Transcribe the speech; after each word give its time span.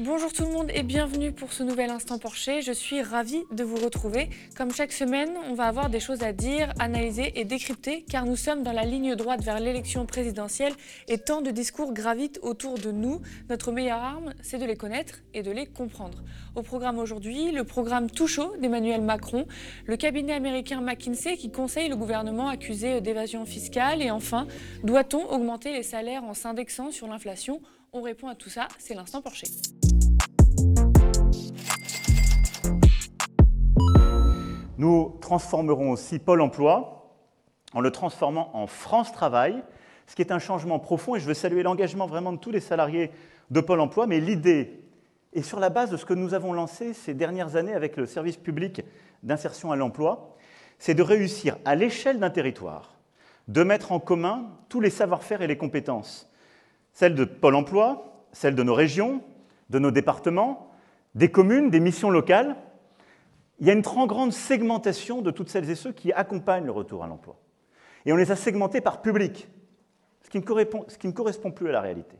Bonjour 0.00 0.32
tout 0.32 0.44
le 0.44 0.52
monde 0.52 0.70
et 0.72 0.84
bienvenue 0.84 1.32
pour 1.32 1.52
ce 1.52 1.64
nouvel 1.64 1.90
Instant 1.90 2.20
Porcher. 2.20 2.62
Je 2.62 2.70
suis 2.70 3.02
ravie 3.02 3.42
de 3.50 3.64
vous 3.64 3.74
retrouver. 3.74 4.30
Comme 4.56 4.72
chaque 4.72 4.92
semaine, 4.92 5.30
on 5.50 5.54
va 5.54 5.64
avoir 5.64 5.90
des 5.90 5.98
choses 5.98 6.22
à 6.22 6.32
dire, 6.32 6.72
analyser 6.78 7.32
et 7.34 7.44
décrypter 7.44 8.04
car 8.08 8.24
nous 8.24 8.36
sommes 8.36 8.62
dans 8.62 8.70
la 8.70 8.84
ligne 8.84 9.16
droite 9.16 9.42
vers 9.42 9.58
l'élection 9.58 10.06
présidentielle 10.06 10.72
et 11.08 11.18
tant 11.18 11.40
de 11.40 11.50
discours 11.50 11.92
gravitent 11.92 12.38
autour 12.42 12.78
de 12.78 12.92
nous. 12.92 13.20
Notre 13.50 13.72
meilleure 13.72 13.98
arme, 13.98 14.34
c'est 14.40 14.58
de 14.58 14.64
les 14.66 14.76
connaître 14.76 15.14
et 15.34 15.42
de 15.42 15.50
les 15.50 15.66
comprendre. 15.66 16.22
Au 16.54 16.62
programme 16.62 17.00
aujourd'hui, 17.00 17.50
le 17.50 17.64
programme 17.64 18.08
tout 18.08 18.28
chaud 18.28 18.54
d'Emmanuel 18.60 19.00
Macron, 19.00 19.46
le 19.84 19.96
cabinet 19.96 20.34
américain 20.34 20.80
McKinsey 20.80 21.36
qui 21.36 21.50
conseille 21.50 21.88
le 21.88 21.96
gouvernement 21.96 22.46
accusé 22.46 23.00
d'évasion 23.00 23.44
fiscale 23.46 24.00
et 24.00 24.12
enfin, 24.12 24.46
doit-on 24.84 25.28
augmenter 25.28 25.72
les 25.72 25.82
salaires 25.82 26.22
en 26.22 26.34
s'indexant 26.34 26.92
sur 26.92 27.08
l'inflation? 27.08 27.60
On 27.92 28.02
répond 28.02 28.28
à 28.28 28.36
tout 28.36 28.50
ça, 28.50 28.68
c'est 28.78 28.94
l'Instant 28.94 29.22
Porcher. 29.22 29.48
Nous 34.78 35.16
transformerons 35.20 35.90
aussi 35.90 36.20
Pôle 36.20 36.40
emploi 36.40 37.12
en 37.74 37.80
le 37.80 37.90
transformant 37.90 38.50
en 38.54 38.68
France 38.68 39.12
Travail, 39.12 39.62
ce 40.06 40.14
qui 40.14 40.22
est 40.22 40.32
un 40.32 40.38
changement 40.38 40.78
profond 40.78 41.16
et 41.16 41.20
je 41.20 41.26
veux 41.26 41.34
saluer 41.34 41.64
l'engagement 41.64 42.06
vraiment 42.06 42.32
de 42.32 42.38
tous 42.38 42.52
les 42.52 42.60
salariés 42.60 43.10
de 43.50 43.60
Pôle 43.60 43.80
emploi, 43.80 44.06
mais 44.06 44.20
l'idée 44.20 44.80
est 45.34 45.42
sur 45.42 45.58
la 45.58 45.68
base 45.68 45.90
de 45.90 45.96
ce 45.96 46.06
que 46.06 46.14
nous 46.14 46.32
avons 46.32 46.52
lancé 46.52 46.94
ces 46.94 47.12
dernières 47.12 47.56
années 47.56 47.74
avec 47.74 47.96
le 47.96 48.06
service 48.06 48.36
public 48.36 48.82
d'insertion 49.24 49.72
à 49.72 49.76
l'emploi, 49.76 50.36
c'est 50.78 50.94
de 50.94 51.02
réussir 51.02 51.58
à 51.64 51.74
l'échelle 51.74 52.20
d'un 52.20 52.30
territoire 52.30 52.94
de 53.48 53.62
mettre 53.64 53.92
en 53.92 53.98
commun 53.98 54.46
tous 54.68 54.80
les 54.80 54.90
savoir-faire 54.90 55.42
et 55.42 55.46
les 55.46 55.56
compétences, 55.56 56.30
celles 56.92 57.14
de 57.14 57.24
Pôle 57.24 57.56
emploi, 57.56 58.26
celles 58.32 58.54
de 58.54 58.62
nos 58.62 58.74
régions, 58.74 59.22
de 59.70 59.78
nos 59.78 59.90
départements, 59.90 60.70
des 61.14 61.30
communes, 61.30 61.70
des 61.70 61.80
missions 61.80 62.10
locales, 62.10 62.56
il 63.60 63.66
y 63.66 63.70
a 63.70 63.72
une 63.72 63.82
très 63.82 64.06
grande 64.06 64.32
segmentation 64.32 65.20
de 65.20 65.30
toutes 65.30 65.48
celles 65.48 65.68
et 65.68 65.74
ceux 65.74 65.92
qui 65.92 66.12
accompagnent 66.12 66.66
le 66.66 66.72
retour 66.72 67.02
à 67.02 67.06
l'emploi. 67.06 67.36
Et 68.06 68.12
on 68.12 68.16
les 68.16 68.30
a 68.30 68.36
segmentés 68.36 68.80
par 68.80 69.02
public, 69.02 69.48
ce 70.22 70.30
qui, 70.30 70.38
ne 70.38 71.12
correspond, 71.12 71.50
plus 71.50 71.68
à 71.68 71.72
la 71.72 71.80
réalité. 71.80 72.16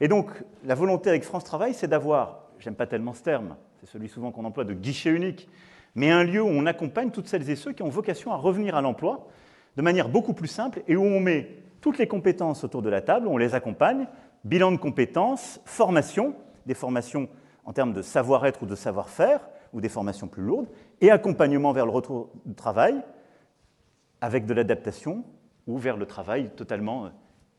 Et 0.00 0.08
donc, 0.08 0.30
la 0.64 0.74
volonté 0.74 1.10
avec 1.10 1.24
France 1.24 1.44
Travail, 1.44 1.74
c'est 1.74 1.88
d'avoir, 1.88 2.46
j'aime 2.58 2.74
pas 2.74 2.86
tellement 2.86 3.12
ce 3.12 3.22
terme, 3.22 3.56
c'est 3.80 3.88
celui 3.88 4.08
souvent 4.08 4.30
qu'on 4.30 4.44
emploie 4.44 4.64
de 4.64 4.72
guichet 4.72 5.10
unique, 5.10 5.48
mais 5.94 6.10
un 6.10 6.24
lieu 6.24 6.42
où 6.42 6.48
on 6.48 6.66
accompagne 6.66 7.10
toutes 7.10 7.28
celles 7.28 7.48
et 7.50 7.56
ceux 7.56 7.72
qui 7.72 7.82
ont 7.82 7.88
vocation 7.88 8.32
à 8.32 8.36
revenir 8.36 8.74
à 8.74 8.80
l'emploi 8.80 9.28
de 9.76 9.82
manière 9.82 10.08
beaucoup 10.08 10.32
plus 10.32 10.48
simple 10.48 10.82
et 10.88 10.96
où 10.96 11.04
on 11.04 11.20
met 11.20 11.56
toutes 11.80 11.98
les 11.98 12.06
compétences 12.06 12.64
autour 12.64 12.82
de 12.82 12.88
la 12.88 13.00
table, 13.00 13.26
on 13.26 13.36
les 13.36 13.54
accompagne, 13.54 14.06
bilan 14.44 14.72
de 14.72 14.76
compétences, 14.76 15.60
formation, 15.64 16.34
des 16.66 16.74
formations 16.74 17.28
en 17.64 17.72
termes 17.72 17.92
de 17.92 18.02
savoir-être 18.02 18.62
ou 18.62 18.66
de 18.66 18.74
savoir-faire, 18.74 19.40
ou 19.72 19.80
des 19.80 19.88
formations 19.88 20.28
plus 20.28 20.42
lourdes, 20.42 20.68
et 21.00 21.10
accompagnement 21.10 21.72
vers 21.72 21.86
le 21.86 21.92
retour 21.92 22.30
du 22.44 22.54
travail, 22.54 23.02
avec 24.20 24.46
de 24.46 24.54
l'adaptation, 24.54 25.24
ou 25.66 25.78
vers 25.78 25.96
le 25.96 26.06
travail 26.06 26.50
totalement 26.50 27.06
euh, 27.06 27.08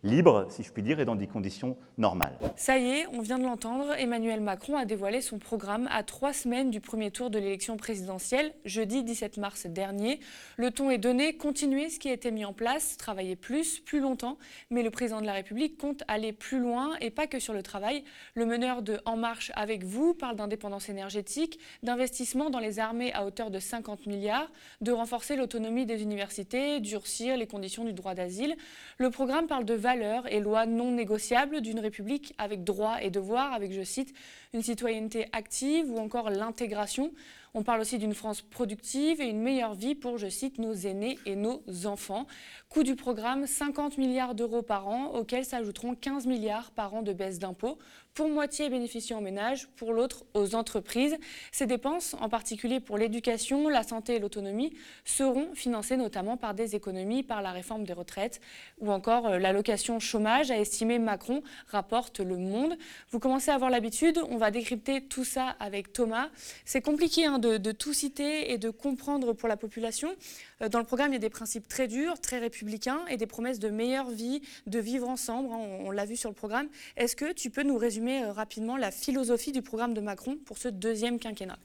libre, 0.03 0.47
si 0.49 0.63
je 0.63 0.71
puis 0.71 0.81
dire, 0.81 0.99
et 0.99 1.05
dans 1.05 1.15
des 1.15 1.27
conditions 1.27 1.77
normales. 1.97 2.37
Ça 2.55 2.77
y 2.77 2.89
est, 2.89 3.07
on 3.13 3.21
vient 3.21 3.37
de 3.37 3.43
l'entendre, 3.43 3.93
Emmanuel 3.97 4.41
Macron 4.41 4.75
a 4.75 4.85
dévoilé 4.85 5.21
son 5.21 5.37
programme 5.37 5.87
à 5.91 6.03
trois 6.03 6.33
semaines 6.33 6.71
du 6.71 6.81
premier 6.81 7.11
tour 7.11 7.29
de 7.29 7.37
l'élection 7.37 7.77
présidentielle, 7.77 8.53
jeudi 8.65 9.03
17 9.03 9.37
mars 9.37 9.67
dernier. 9.67 10.19
Le 10.57 10.71
ton 10.71 10.89
est 10.89 10.97
donné, 10.97 11.37
continuer 11.37 11.89
ce 11.89 11.99
qui 11.99 12.09
a 12.09 12.13
été 12.13 12.31
mis 12.31 12.45
en 12.45 12.53
place, 12.53 12.97
travailler 12.97 13.35
plus, 13.35 13.79
plus 13.79 13.99
longtemps, 13.99 14.37
mais 14.69 14.81
le 14.81 14.89
président 14.89 15.21
de 15.21 15.25
la 15.25 15.33
République 15.33 15.77
compte 15.77 16.03
aller 16.07 16.33
plus 16.33 16.59
loin 16.59 16.91
et 16.99 17.11
pas 17.11 17.27
que 17.27 17.39
sur 17.39 17.53
le 17.53 17.61
travail. 17.61 18.03
Le 18.33 18.45
meneur 18.45 18.81
de 18.81 18.99
En 19.05 19.17
Marche 19.17 19.51
avec 19.55 19.83
vous 19.83 20.13
parle 20.13 20.35
d'indépendance 20.35 20.89
énergétique, 20.89 21.59
d'investissement 21.83 22.49
dans 22.49 22.59
les 22.59 22.79
armées 22.79 23.13
à 23.13 23.25
hauteur 23.25 23.51
de 23.51 23.59
50 23.59 24.07
milliards, 24.07 24.51
de 24.81 24.91
renforcer 24.91 25.35
l'autonomie 25.35 25.85
des 25.85 26.01
universités, 26.01 26.79
durcir 26.79 27.37
les 27.37 27.47
conditions 27.47 27.85
du 27.85 27.93
droit 27.93 28.15
d'asile. 28.15 28.55
Le 28.97 29.09
programme 29.11 29.47
parle 29.47 29.65
de 29.65 29.73
valeurs 29.91 30.31
et 30.31 30.39
lois 30.39 30.65
non 30.65 30.91
négociables 30.91 31.59
d'une 31.59 31.79
République 31.79 32.33
avec 32.37 32.63
droits 32.63 33.03
et 33.03 33.09
devoirs, 33.09 33.51
avec, 33.53 33.73
je 33.73 33.83
cite, 33.83 34.13
une 34.53 34.61
citoyenneté 34.61 35.25
active 35.33 35.91
ou 35.91 35.97
encore 35.97 36.29
l'intégration. 36.29 37.11
On 37.53 37.63
parle 37.63 37.81
aussi 37.81 37.97
d'une 37.97 38.13
France 38.13 38.41
productive 38.41 39.19
et 39.19 39.25
une 39.25 39.41
meilleure 39.41 39.73
vie 39.73 39.95
pour, 39.95 40.17
je 40.17 40.29
cite, 40.29 40.59
nos 40.59 40.73
aînés 40.73 41.19
et 41.25 41.35
nos 41.35 41.61
enfants. 41.85 42.25
Coût 42.71 42.83
du 42.83 42.95
programme 42.95 43.47
50 43.47 43.97
milliards 43.97 44.33
d'euros 44.33 44.61
par 44.61 44.87
an, 44.87 45.07
auxquels 45.07 45.43
s'ajouteront 45.43 45.93
15 45.93 46.25
milliards 46.25 46.71
par 46.71 46.93
an 46.93 47.01
de 47.01 47.11
baisse 47.11 47.37
d'impôts, 47.37 47.77
pour 48.13 48.29
moitié 48.29 48.69
bénéficiant 48.69 49.17
aux 49.17 49.21
ménages, 49.21 49.67
pour 49.75 49.91
l'autre 49.91 50.23
aux 50.33 50.55
entreprises. 50.55 51.17
Ces 51.51 51.65
dépenses, 51.65 52.15
en 52.21 52.29
particulier 52.29 52.79
pour 52.79 52.97
l'éducation, 52.97 53.67
la 53.67 53.83
santé 53.83 54.15
et 54.15 54.19
l'autonomie, 54.19 54.73
seront 55.03 55.53
financées 55.53 55.97
notamment 55.97 56.37
par 56.37 56.53
des 56.53 56.73
économies, 56.73 57.23
par 57.23 57.41
la 57.41 57.51
réforme 57.51 57.83
des 57.83 57.91
retraites 57.91 58.39
ou 58.79 58.89
encore 58.89 59.27
euh, 59.27 59.37
l'allocation 59.37 59.99
chômage, 59.99 60.49
a 60.49 60.57
estimé 60.57 60.97
Macron, 60.97 61.43
rapporte 61.67 62.21
Le 62.21 62.37
Monde. 62.37 62.77
Vous 63.09 63.19
commencez 63.19 63.51
à 63.51 63.55
avoir 63.55 63.69
l'habitude, 63.69 64.19
on 64.29 64.37
va 64.37 64.49
décrypter 64.49 65.01
tout 65.01 65.25
ça 65.25 65.55
avec 65.59 65.91
Thomas. 65.91 66.29
C'est 66.63 66.81
compliqué 66.81 67.25
hein, 67.25 67.37
de, 67.37 67.57
de, 67.57 67.71
tout 67.73 67.93
citer 67.93 68.51
et 68.53 68.57
de 68.57 68.69
comprendre 68.69 69.33
pour 69.33 69.49
la 69.49 69.57
population. 69.57 70.15
Euh, 70.61 70.69
dans 70.69 70.79
le 70.79 70.85
programme, 70.85 71.11
il 71.11 71.13
y 71.13 71.17
a 71.17 71.19
des 71.19 71.29
principes 71.29 71.67
très 71.67 71.87
durs, 71.87 72.19
très 72.19 72.39
républicains 72.39 72.99
et 73.09 73.17
des 73.17 73.27
promesses 73.27 73.59
de 73.59 73.69
meilleure 73.69 74.09
vie, 74.09 74.41
de 74.67 74.79
vivre 74.79 75.07
ensemble. 75.07 75.49
Hein, 75.51 75.59
on, 75.85 75.91
l'a 75.91 76.05
vu 76.05 76.15
sur 76.15 76.29
le 76.29 76.35
programme. 76.35 76.67
Est-ce 76.97 77.15
que 77.15 77.33
tu 77.33 77.49
peux 77.49 77.63
nous 77.63 77.77
résumer 77.77 78.23
euh, 78.23 78.31
rapidement 78.31 78.77
la 78.77 78.91
philosophie 78.91 79.51
du 79.51 79.61
programme 79.61 79.93
de 79.93 80.01
Macron 80.01 80.37
pour 80.45 80.57
ce 80.57 80.67
deuxième 80.67 81.19
quinquennat? 81.19 81.57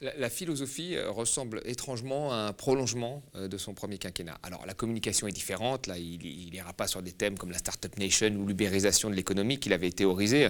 La, 0.00 0.30
philosophie 0.30 0.94
euh, 0.94 1.10
ressemble 1.10 1.62
étrangement 1.64 2.32
à 2.32 2.36
un 2.36 2.52
prolongement 2.52 3.22
de 3.34 3.56
son 3.58 3.74
premier 3.74 3.98
quinquennat. 3.98 4.38
Alors 4.42 4.66
la 4.66 4.74
communication 4.74 5.26
est 5.26 5.32
différente, 5.32 5.86
là 5.86 5.98
il 5.98 6.50
n'ira 6.50 6.72
pas 6.72 6.86
sur 6.86 7.02
des 7.02 7.12
thèmes 7.12 7.38
comme 7.38 7.50
la 7.50 7.58
Startup 7.58 7.96
Nation 7.98 8.28
ou 8.36 8.46
l'ubérisation 8.46 9.10
de 9.10 9.14
l'économie 9.14 9.58
qu'il 9.58 9.72
avait 9.72 9.90
théorisé, 9.90 10.48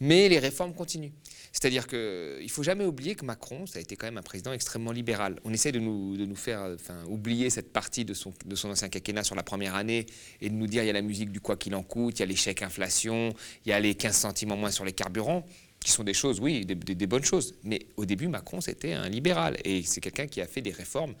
mais 0.00 0.28
les 0.28 0.38
réformes 0.38 0.74
continuent. 0.74 1.12
C'est-à-dire 1.52 1.86
qu'il 1.86 1.98
ne 1.98 2.48
faut 2.48 2.62
jamais 2.62 2.84
oublier 2.84 3.14
que 3.14 3.24
Macron, 3.24 3.66
ça 3.66 3.78
a 3.78 3.82
été 3.82 3.96
quand 3.96 4.06
même 4.06 4.18
un 4.18 4.22
président 4.22 4.52
extrêmement 4.52 4.92
libéral. 4.92 5.40
On 5.44 5.52
essaie 5.52 5.72
de 5.72 5.80
nous, 5.80 6.16
de 6.16 6.24
nous 6.24 6.36
faire 6.36 6.60
enfin, 6.74 7.04
oublier 7.08 7.50
cette 7.50 7.72
partie 7.72 8.04
de 8.04 8.14
son, 8.14 8.32
de 8.44 8.54
son 8.54 8.70
ancien 8.70 8.88
quinquennat 8.88 9.24
sur 9.24 9.34
la 9.34 9.42
première 9.42 9.74
année 9.74 10.06
et 10.40 10.48
de 10.48 10.54
nous 10.54 10.66
dire 10.66 10.82
il 10.82 10.86
y 10.86 10.90
a 10.90 10.94
la 10.94 11.02
musique 11.02 11.32
du 11.32 11.40
quoi 11.40 11.56
qu'il 11.56 11.74
en 11.74 11.82
coûte, 11.82 12.18
il 12.18 12.20
y 12.20 12.22
a 12.22 12.26
l'échec 12.26 12.62
inflation, 12.62 13.34
il 13.64 13.70
y 13.70 13.72
a 13.72 13.80
les 13.80 13.94
15 13.94 14.16
centimes 14.16 14.52
en 14.52 14.56
moins 14.56 14.70
sur 14.70 14.84
les 14.84 14.92
carburants 14.92 15.44
qui 15.80 15.90
sont 15.90 16.04
des 16.04 16.14
choses, 16.14 16.40
oui, 16.40 16.66
des, 16.66 17.06
bonnes 17.06 17.24
choses. 17.24 17.54
Mais 17.64 17.86
au 17.96 18.04
début, 18.04 18.28
Macron, 18.28 18.60
c'était 18.60 18.92
un 18.92 19.08
libéral. 19.08 19.56
Et 19.64 19.82
c'est 19.82 20.00
quelqu'un 20.00 20.26
qui 20.26 20.40
a 20.40 20.46
fait 20.46 20.60
des 20.60 20.72
réformes 20.72 21.14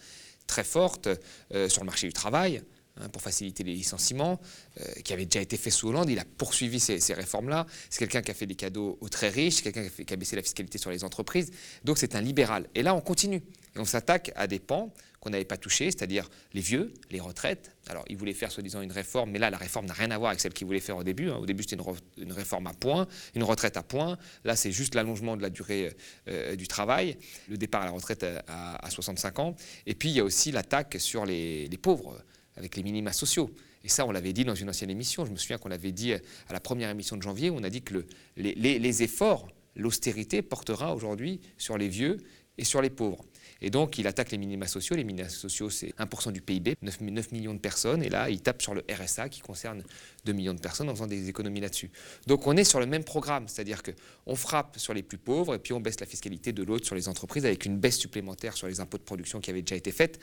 très 0.46 0.64
fortes 0.64 1.08
euh, 1.54 1.68
sur 1.68 1.82
le 1.82 1.86
marché 1.86 2.06
du 2.06 2.12
travail, 2.12 2.62
hein, 2.98 3.08
pour 3.08 3.22
faciliter 3.22 3.64
les 3.64 3.72
licenciements, 3.72 4.38
euh, 4.78 4.84
qui 5.02 5.14
avait 5.14 5.24
déjà 5.24 5.40
été 5.40 5.56
fait 5.56 5.70
sous 5.70 5.88
Hollande. 5.88 6.10
Il 6.10 6.18
a 6.18 6.24
poursuivi 6.36 6.78
ces, 6.78 7.14
réformes-là. 7.14 7.66
C'est 7.88 8.00
quelqu'un 8.00 8.20
qui 8.20 8.30
a 8.30 8.34
fait 8.34 8.46
des 8.46 8.54
cadeaux 8.54 8.98
aux 9.00 9.08
très 9.08 9.30
riches, 9.30 9.62
quelqu'un 9.62 9.88
qui, 9.88 10.04
qui, 10.04 10.12
a 10.12 10.16
baissé 10.16 10.36
la 10.36 10.42
fiscalité 10.42 10.76
sur 10.76 10.90
les 10.90 11.04
entreprises. 11.04 11.50
Donc 11.84 11.96
c'est 11.96 12.14
un 12.14 12.20
libéral. 12.20 12.68
Et 12.74 12.82
là, 12.82 12.94
on 12.94 13.00
continue. 13.00 13.42
Et 13.76 13.78
on 13.78 13.86
s'attaque 13.86 14.30
à 14.36 14.46
des 14.46 14.58
pans 14.58 14.92
qu'on 15.20 15.30
n'avait 15.30 15.44
pas 15.44 15.58
touchés, 15.58 15.86
c'est-à-dire 15.86 16.28
les 16.54 16.62
vieux, 16.62 16.94
les 17.10 17.20
retraites. 17.20 17.76
Alors, 17.88 18.04
il 18.08 18.16
voulait 18.16 18.32
faire, 18.32 18.50
soi-disant, 18.50 18.80
une 18.80 18.92
réforme, 18.92 19.30
mais 19.30 19.38
là, 19.38 19.50
la 19.50 19.58
réforme 19.58 19.86
n'a 19.86 19.92
rien 19.92 20.10
à 20.10 20.18
voir 20.18 20.30
avec 20.30 20.40
celle 20.40 20.54
qu'il 20.54 20.66
voulait 20.66 20.80
faire 20.80 20.96
au 20.96 21.04
début. 21.04 21.28
Hein. 21.28 21.36
Au 21.36 21.46
début, 21.46 21.62
c'était 21.62 21.76
une, 22.16 22.32
réforme 22.32 22.66
à 22.66 22.72
points, 22.72 23.06
une 23.34 23.42
retraite 23.42 23.76
à 23.76 23.82
points. 23.82 24.16
Là, 24.44 24.56
c'est 24.56 24.72
juste 24.72 24.94
l'allongement 24.94 25.36
de 25.36 25.42
la 25.42 25.50
durée 25.50 25.94
euh, 26.28 26.56
du 26.56 26.68
travail, 26.68 27.18
le 27.48 27.58
départ 27.58 27.82
à 27.82 27.84
la 27.84 27.90
retraite 27.90 28.24
à, 28.46 28.76
à, 28.84 28.90
65 28.90 29.38
ans. 29.40 29.56
Et 29.86 29.94
puis, 29.94 30.08
il 30.08 30.16
y 30.16 30.20
a 30.20 30.24
aussi 30.24 30.52
l'attaque 30.52 30.96
sur 30.98 31.26
les, 31.26 31.68
pauvres, 31.82 32.22
avec 32.56 32.76
les 32.76 32.82
minima 32.82 33.12
sociaux. 33.12 33.50
Et 33.84 33.88
ça, 33.88 34.06
on 34.06 34.12
l'avait 34.12 34.32
dit 34.32 34.44
dans 34.44 34.54
une 34.54 34.70
ancienne 34.70 34.90
émission. 34.90 35.26
Je 35.26 35.30
me 35.32 35.36
souviens 35.36 35.58
qu'on 35.58 35.68
l'avait 35.68 35.92
dit 35.92 36.14
à 36.14 36.52
la 36.52 36.60
première 36.60 36.88
émission 36.88 37.16
de 37.16 37.22
janvier, 37.22 37.50
où 37.50 37.56
on 37.56 37.62
a 37.62 37.70
dit 37.70 37.82
que 37.82 37.94
le, 37.94 38.06
les, 38.36 38.54
les, 38.54 38.78
les 38.78 39.02
efforts, 39.02 39.48
l'austérité 39.76 40.40
portera 40.40 40.94
aujourd'hui 40.94 41.40
sur 41.58 41.76
les 41.76 41.88
vieux 41.88 42.16
et 42.56 42.64
sur 42.64 42.80
les 42.80 42.90
pauvres. 42.90 43.24
Et 43.62 43.70
donc, 43.70 43.98
il 43.98 44.06
attaque 44.06 44.30
les 44.30 44.38
minima 44.38 44.66
sociaux. 44.66 44.96
Les 44.96 45.04
minima 45.04 45.28
sociaux, 45.28 45.70
c'est 45.70 45.94
1% 45.98 46.32
du 46.32 46.40
PIB, 46.40 46.76
9, 46.80 47.00
9, 47.00 47.32
millions 47.32 47.54
de 47.54 47.58
personnes. 47.58 48.02
Et 48.02 48.08
là, 48.08 48.30
il 48.30 48.40
tape 48.40 48.62
sur 48.62 48.74
le 48.74 48.84
RSA 48.90 49.28
qui 49.28 49.40
concerne 49.40 49.82
2 50.24 50.32
millions 50.32 50.54
de 50.54 50.60
personnes 50.60 50.88
en 50.88 50.94
faisant 50.94 51.06
des 51.06 51.28
économies 51.28 51.60
là-dessus. 51.60 51.90
Donc, 52.26 52.46
on 52.46 52.56
est 52.56 52.64
sur 52.64 52.80
le 52.80 52.86
même 52.86 53.04
programme, 53.04 53.48
c'est-à-dire 53.48 53.82
qu'on 53.82 54.34
frappe 54.34 54.78
sur 54.78 54.94
les 54.94 55.02
plus 55.02 55.18
pauvres 55.18 55.54
et 55.54 55.58
puis 55.58 55.72
on 55.72 55.80
baisse 55.80 56.00
la 56.00 56.06
fiscalité 56.06 56.52
de 56.52 56.62
l'autre 56.62 56.86
sur 56.86 56.94
les 56.94 57.08
entreprises 57.08 57.44
avec 57.44 57.64
une 57.66 57.78
baisse 57.78 57.98
supplémentaire 57.98 58.56
sur 58.56 58.66
les 58.66 58.80
impôts 58.80 58.98
de 58.98 59.02
production 59.02 59.40
qui 59.40 59.50
avait 59.50 59.62
déjà 59.62 59.76
été 59.76 59.92
faite, 59.92 60.18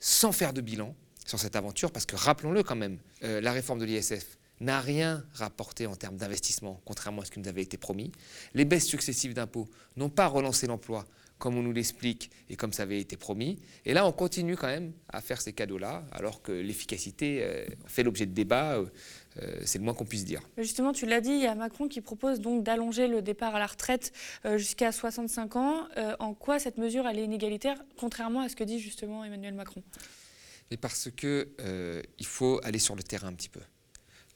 sans 0.00 0.32
faire 0.32 0.52
de 0.52 0.60
bilan 0.60 0.94
sur 1.26 1.38
cette 1.38 1.56
aventure, 1.56 1.90
parce 1.90 2.06
que 2.06 2.16
rappelons-le 2.16 2.62
quand 2.62 2.76
même, 2.76 2.98
euh, 3.22 3.40
la 3.40 3.52
réforme 3.52 3.78
de 3.78 3.84
l'ISF, 3.84 4.36
n'a 4.60 4.80
rien 4.80 5.24
rapporté 5.32 5.86
en 5.86 5.96
termes 5.96 6.16
d'investissement, 6.16 6.80
contrairement 6.84 7.22
à 7.22 7.24
ce 7.24 7.30
qui 7.30 7.40
nous 7.40 7.48
avait 7.48 7.62
été 7.62 7.76
promis. 7.76 8.12
Les 8.54 8.64
baisses 8.64 8.86
successives 8.86 9.34
d'impôts 9.34 9.68
n'ont 9.96 10.10
pas 10.10 10.26
relancé 10.26 10.66
l'emploi, 10.66 11.06
comme 11.38 11.56
on 11.56 11.62
nous 11.62 11.72
l'explique 11.72 12.30
et 12.48 12.56
comme 12.56 12.72
ça 12.72 12.84
avait 12.84 13.00
été 13.00 13.16
promis. 13.16 13.58
Et 13.84 13.92
là, 13.94 14.06
on 14.06 14.12
continue 14.12 14.56
quand 14.56 14.66
même 14.66 14.92
à 15.08 15.20
faire 15.20 15.40
ces 15.40 15.52
cadeaux-là, 15.52 16.04
alors 16.12 16.42
que 16.42 16.52
l'efficacité 16.52 17.40
euh, 17.42 17.66
fait 17.86 18.02
l'objet 18.02 18.26
de 18.26 18.32
débats. 18.32 18.74
Euh, 18.74 18.86
euh, 19.42 19.60
c'est 19.64 19.78
le 19.78 19.84
moins 19.84 19.94
qu'on 19.94 20.04
puisse 20.04 20.24
dire. 20.24 20.40
Justement, 20.58 20.92
tu 20.92 21.06
l'as 21.06 21.20
dit, 21.20 21.30
il 21.30 21.40
y 21.40 21.46
a 21.46 21.54
Macron 21.56 21.88
qui 21.88 22.00
propose 22.00 22.40
donc 22.40 22.62
d'allonger 22.62 23.08
le 23.08 23.20
départ 23.20 23.56
à 23.56 23.58
la 23.58 23.66
retraite 23.66 24.12
jusqu'à 24.56 24.92
65 24.92 25.56
ans. 25.56 25.88
en 26.20 26.34
quoi 26.34 26.60
cette 26.60 26.78
mesure 26.78 27.08
elle 27.08 27.18
est 27.18 27.24
inégalitaire, 27.24 27.82
contrairement 27.96 28.42
à 28.42 28.48
ce 28.48 28.54
que 28.54 28.62
dit 28.62 28.78
justement 28.78 29.24
Emmanuel 29.24 29.54
Macron? 29.54 29.82
Mais 30.70 30.76
parce 30.76 31.10
que 31.10 31.48
il 32.16 32.26
faut 32.26 32.60
aller 32.62 32.78
sur 32.78 32.94
le 32.94 33.02
terrain 33.02 33.26
un 33.26 33.32
petit 33.32 33.48
peu. 33.48 33.60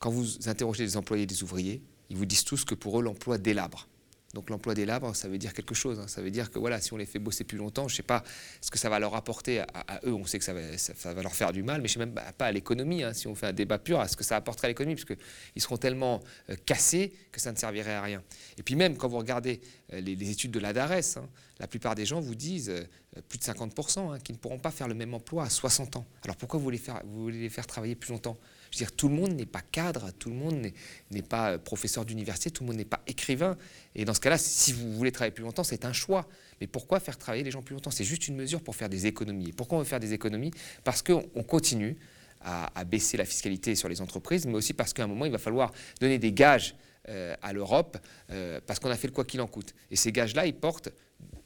Quand 0.00 0.10
vous 0.10 0.48
interrogez 0.48 0.84
des 0.84 0.96
employés 0.96 1.22
et 1.22 1.26
des 1.26 1.44
ouvriers, 1.44 1.80
ils 2.10 2.16
vous 2.16 2.26
disent 2.26 2.44
tous 2.44 2.64
que 2.64 2.74
pour 2.74 2.98
eux 2.98 3.02
l'emploi 3.02 3.38
délabre. 3.38 3.86
Donc 4.34 4.50
l'emploi 4.50 4.74
des 4.74 4.84
labres, 4.84 5.16
ça 5.16 5.26
veut 5.26 5.38
dire 5.38 5.54
quelque 5.54 5.74
chose. 5.74 5.98
Hein. 5.98 6.06
Ça 6.06 6.20
veut 6.20 6.30
dire 6.30 6.50
que 6.50 6.58
voilà, 6.58 6.80
si 6.80 6.92
on 6.92 6.98
les 6.98 7.06
fait 7.06 7.18
bosser 7.18 7.44
plus 7.44 7.56
longtemps, 7.56 7.88
je 7.88 7.94
ne 7.94 7.96
sais 7.96 8.02
pas 8.02 8.22
ce 8.60 8.70
que 8.70 8.78
ça 8.78 8.90
va 8.90 8.98
leur 8.98 9.14
apporter 9.14 9.60
à, 9.60 10.00
eux. 10.04 10.12
On 10.12 10.26
sait 10.26 10.38
que 10.38 10.44
ça 10.44 10.52
va, 10.52 11.22
leur 11.22 11.34
faire 11.34 11.52
du 11.52 11.62
mal, 11.62 11.80
mais 11.80 11.88
je 11.88 11.98
ne 11.98 12.04
sais 12.04 12.10
même 12.10 12.20
pas 12.36 12.46
à 12.46 12.52
l'économie. 12.52 13.02
Hein. 13.02 13.14
Si 13.14 13.26
on 13.26 13.34
fait 13.34 13.46
un 13.46 13.52
débat 13.54 13.78
pur, 13.78 14.00
à 14.00 14.06
ce 14.06 14.16
que 14.16 14.24
ça 14.24 14.36
apporterait 14.36 14.66
à 14.66 14.68
l'économie, 14.68 14.96
puisqu'ils 14.96 15.62
seront 15.62 15.78
tellement 15.78 16.22
euh, 16.50 16.56
cassés 16.66 17.14
que 17.32 17.40
ça 17.40 17.52
ne 17.52 17.56
servirait 17.56 17.94
à 17.94 18.02
rien. 18.02 18.22
Et 18.58 18.62
puis 18.62 18.76
même 18.76 18.98
quand 18.98 19.08
vous 19.08 19.18
regardez 19.18 19.62
euh, 19.94 20.00
les, 20.00 20.30
études 20.30 20.50
de 20.50 20.58
l'ADARES, 20.58 21.16
hein, 21.16 21.28
la 21.58 21.66
plupart 21.66 21.94
des 21.94 22.04
gens 22.04 22.20
vous 22.20 22.34
disent, 22.34 22.68
euh, 22.68 22.82
plus 23.30 23.38
de 23.38 23.44
50%, 23.44 24.20
qu'ils 24.20 24.34
ne 24.34 24.38
pourront 24.40 24.58
pas 24.58 24.70
faire 24.70 24.88
le 24.88 24.94
même 24.94 25.14
emploi 25.14 25.44
à 25.44 25.50
60 25.50 25.96
ans. 25.96 26.06
Alors 26.24 26.36
pourquoi 26.36 26.60
vous 26.60 26.64
voulez 26.64 27.38
les 27.38 27.48
faire 27.48 27.66
travailler 27.66 27.94
plus 27.94 28.12
longtemps? 28.12 28.36
Je 28.70 28.78
veux 28.78 28.84
dire, 28.84 28.92
tout 28.92 29.08
le 29.08 29.14
monde 29.14 29.32
n'est 29.32 29.46
pas 29.46 29.60
cadre, 29.60 30.10
tout 30.18 30.28
le 30.28 30.36
monde 30.36 30.66
n'est 31.10 31.22
pas 31.22 31.52
euh, 31.52 31.58
professeur 31.58 32.04
d'université, 32.04 32.50
tout 32.50 32.62
le 32.62 32.68
monde 32.68 32.76
n'est 32.76 32.84
pas 32.84 33.02
écrivain. 33.06 33.56
Et 33.94 34.04
dans 34.04 34.14
ce 34.14 34.20
cas-là, 34.20 34.38
si 34.38 34.72
vous 34.72 34.92
voulez 34.92 35.12
travailler 35.12 35.32
plus 35.32 35.44
longtemps, 35.44 35.64
c'est 35.64 35.84
un 35.84 35.92
choix. 35.92 36.26
Mais 36.60 36.66
pourquoi 36.66 37.00
faire 37.00 37.18
travailler 37.18 37.44
les 37.44 37.50
gens 37.50 37.62
plus 37.62 37.74
longtemps? 37.74 37.90
C'est 37.90 38.04
juste 38.04 38.28
une 38.28 38.36
mesure 38.36 38.62
pour 38.62 38.76
faire 38.76 38.88
des 38.88 39.06
économies. 39.06 39.50
Et 39.50 39.52
pourquoi 39.52 39.78
on 39.78 39.80
veut 39.80 39.86
faire 39.86 40.00
des 40.00 40.12
économies? 40.12 40.50
Parce 40.84 41.02
qu'on 41.02 41.22
continue 41.46 41.96
à, 42.40 42.84
baisser 42.84 43.16
la 43.16 43.24
fiscalité 43.24 43.74
sur 43.74 43.88
les 43.88 44.00
entreprises, 44.00 44.46
mais 44.46 44.54
aussi 44.54 44.72
parce 44.72 44.92
qu'à 44.92 45.04
un 45.04 45.06
moment, 45.06 45.24
il 45.24 45.32
va 45.32 45.38
falloir 45.38 45.72
donner 46.00 46.18
des 46.18 46.32
gages 46.32 46.74
euh, 47.08 47.34
à 47.42 47.52
l'Europe, 47.52 47.98
euh, 48.30 48.60
parce 48.66 48.78
qu'on 48.78 48.90
a 48.90 48.96
fait 48.96 49.08
le 49.08 49.12
quoi 49.12 49.24
qu'il 49.24 49.40
en 49.40 49.46
coûte. 49.46 49.74
Et 49.90 49.96
ces 49.96 50.12
gages-là, 50.12 50.46
ils 50.46 50.54
portent 50.54 50.90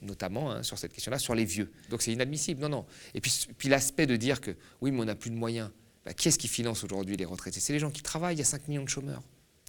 notamment 0.02 0.50
hein, 0.50 0.62
sur 0.62 0.78
cette 0.78 0.92
question-là, 0.92 1.18
sur 1.18 1.34
les 1.34 1.44
vieux. 1.44 1.70
Donc 1.88 2.02
c'est 2.02 2.12
inadmissible. 2.12 2.60
Non, 2.60 2.68
non. 2.68 2.86
Et 3.14 3.20
puis, 3.20 3.46
puis 3.56 3.68
l'aspect 3.68 4.06
de 4.06 4.16
dire 4.16 4.40
que 4.40 4.50
oui, 4.80 4.90
mais 4.90 5.00
on 5.00 5.04
n'a 5.04 5.14
plus 5.14 5.30
de 5.30 5.36
moyens. 5.36 5.70
Bah, 6.04 6.12
qui 6.12 6.28
est-ce 6.28 6.38
qui 6.38 6.48
finance 6.48 6.84
aujourd'hui 6.84 7.16
les 7.16 7.24
retraités? 7.24 7.60
C'est 7.60 7.72
les 7.72 7.78
gens 7.78 7.90
qui 7.90 8.02
travaillent, 8.02 8.36
il 8.36 8.40
y 8.40 8.42
a 8.42 8.46
5 8.46 8.68
millions 8.68 8.84
de 8.84 8.88
chômeurs. 8.88 9.22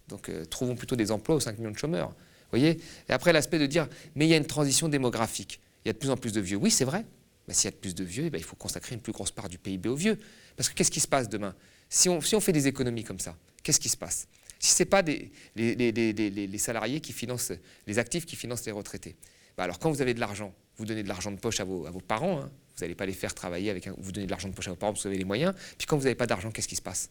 Donc 0.08 0.28
euh, 0.28 0.44
trouvons 0.44 0.76
plutôt 0.76 0.96
des 0.96 1.10
emplois 1.10 1.36
aux 1.36 1.40
5 1.40 1.58
millions 1.58 1.70
de 1.70 1.78
chômeurs. 1.78 2.14
voyez? 2.50 2.80
Et 3.08 3.12
après, 3.12 3.32
l'aspect 3.32 3.58
de 3.58 3.66
dire, 3.66 3.88
mais 4.14 4.26
il 4.26 4.30
y 4.30 4.34
a 4.34 4.36
une 4.36 4.46
transition 4.46 4.88
démographique. 4.88 5.60
Il 5.84 5.88
y 5.88 5.90
a 5.90 5.92
de 5.92 5.98
plus 5.98 6.10
en 6.10 6.16
plus 6.16 6.32
de 6.32 6.40
vieux. 6.40 6.56
Oui, 6.56 6.70
c'est 6.70 6.84
vrai. 6.84 7.04
Mais 7.46 7.54
s'il 7.54 7.66
y 7.66 7.68
a 7.68 7.72
de 7.72 7.76
plus 7.76 7.94
de 7.94 8.04
vieux, 8.04 8.24
eh 8.26 8.30
ben, 8.30 8.38
il 8.38 8.44
faut 8.44 8.56
consacrer 8.56 8.94
une 8.94 9.00
plus 9.00 9.12
grosse 9.12 9.30
part 9.30 9.48
du 9.48 9.58
PIB 9.58 9.88
aux 9.88 9.96
vieux. 9.96 10.18
Parce 10.56 10.68
que 10.68 10.74
qu'est-ce 10.74 10.90
qui 10.90 11.00
se 11.00 11.08
passe 11.08 11.28
demain? 11.28 11.54
Si 11.88 12.08
on, 12.08 12.20
fait 12.20 12.52
des 12.52 12.66
économies 12.66 13.04
comme 13.04 13.20
ça, 13.20 13.36
qu'est-ce 13.62 13.80
qui 13.80 13.88
se 13.88 13.96
passe? 13.96 14.26
Si 14.58 14.72
ce 14.72 14.82
n'est 14.82 14.86
pas 14.86 15.02
les, 15.02 16.58
salariés 16.58 17.00
qui 17.00 17.12
financent, 17.12 17.52
les 17.86 17.98
actifs 17.98 18.24
qui 18.24 18.34
financent 18.34 18.64
les 18.64 18.72
retraités, 18.72 19.16
bah, 19.56 19.64
alors 19.64 19.78
quand 19.78 19.90
vous 19.90 20.00
avez 20.00 20.14
de 20.14 20.20
l'argent, 20.20 20.54
vous 20.76 20.86
donnez 20.86 21.02
de 21.02 21.08
l'argent 21.08 21.30
de 21.30 21.38
poche 21.38 21.60
à 21.60 21.64
vos, 21.64 21.86
à 21.86 21.90
vos 21.90 22.00
parents, 22.00 22.40
hein, 22.40 22.50
vous 22.76 22.80
n'allez 22.82 22.94
pas 22.94 23.06
les 23.06 23.12
faire 23.12 23.34
travailler 23.34 23.70
avec 23.70 23.86
un, 23.86 23.94
vous 23.98 24.12
donnez 24.12 24.26
de 24.26 24.30
l'argent 24.30 24.48
de 24.48 24.54
poche 24.54 24.68
à 24.68 24.70
vos 24.70 24.76
parents, 24.76 24.92
vous 24.92 25.06
avez 25.06 25.18
les 25.18 25.24
moyens. 25.24 25.54
Puis 25.78 25.86
quand 25.86 25.96
vous 25.96 26.04
n'avez 26.04 26.14
pas 26.14 26.26
d'argent, 26.26 26.50
qu'est-ce 26.50 26.68
qui 26.68 26.76
se 26.76 26.82
passe? 26.82 27.10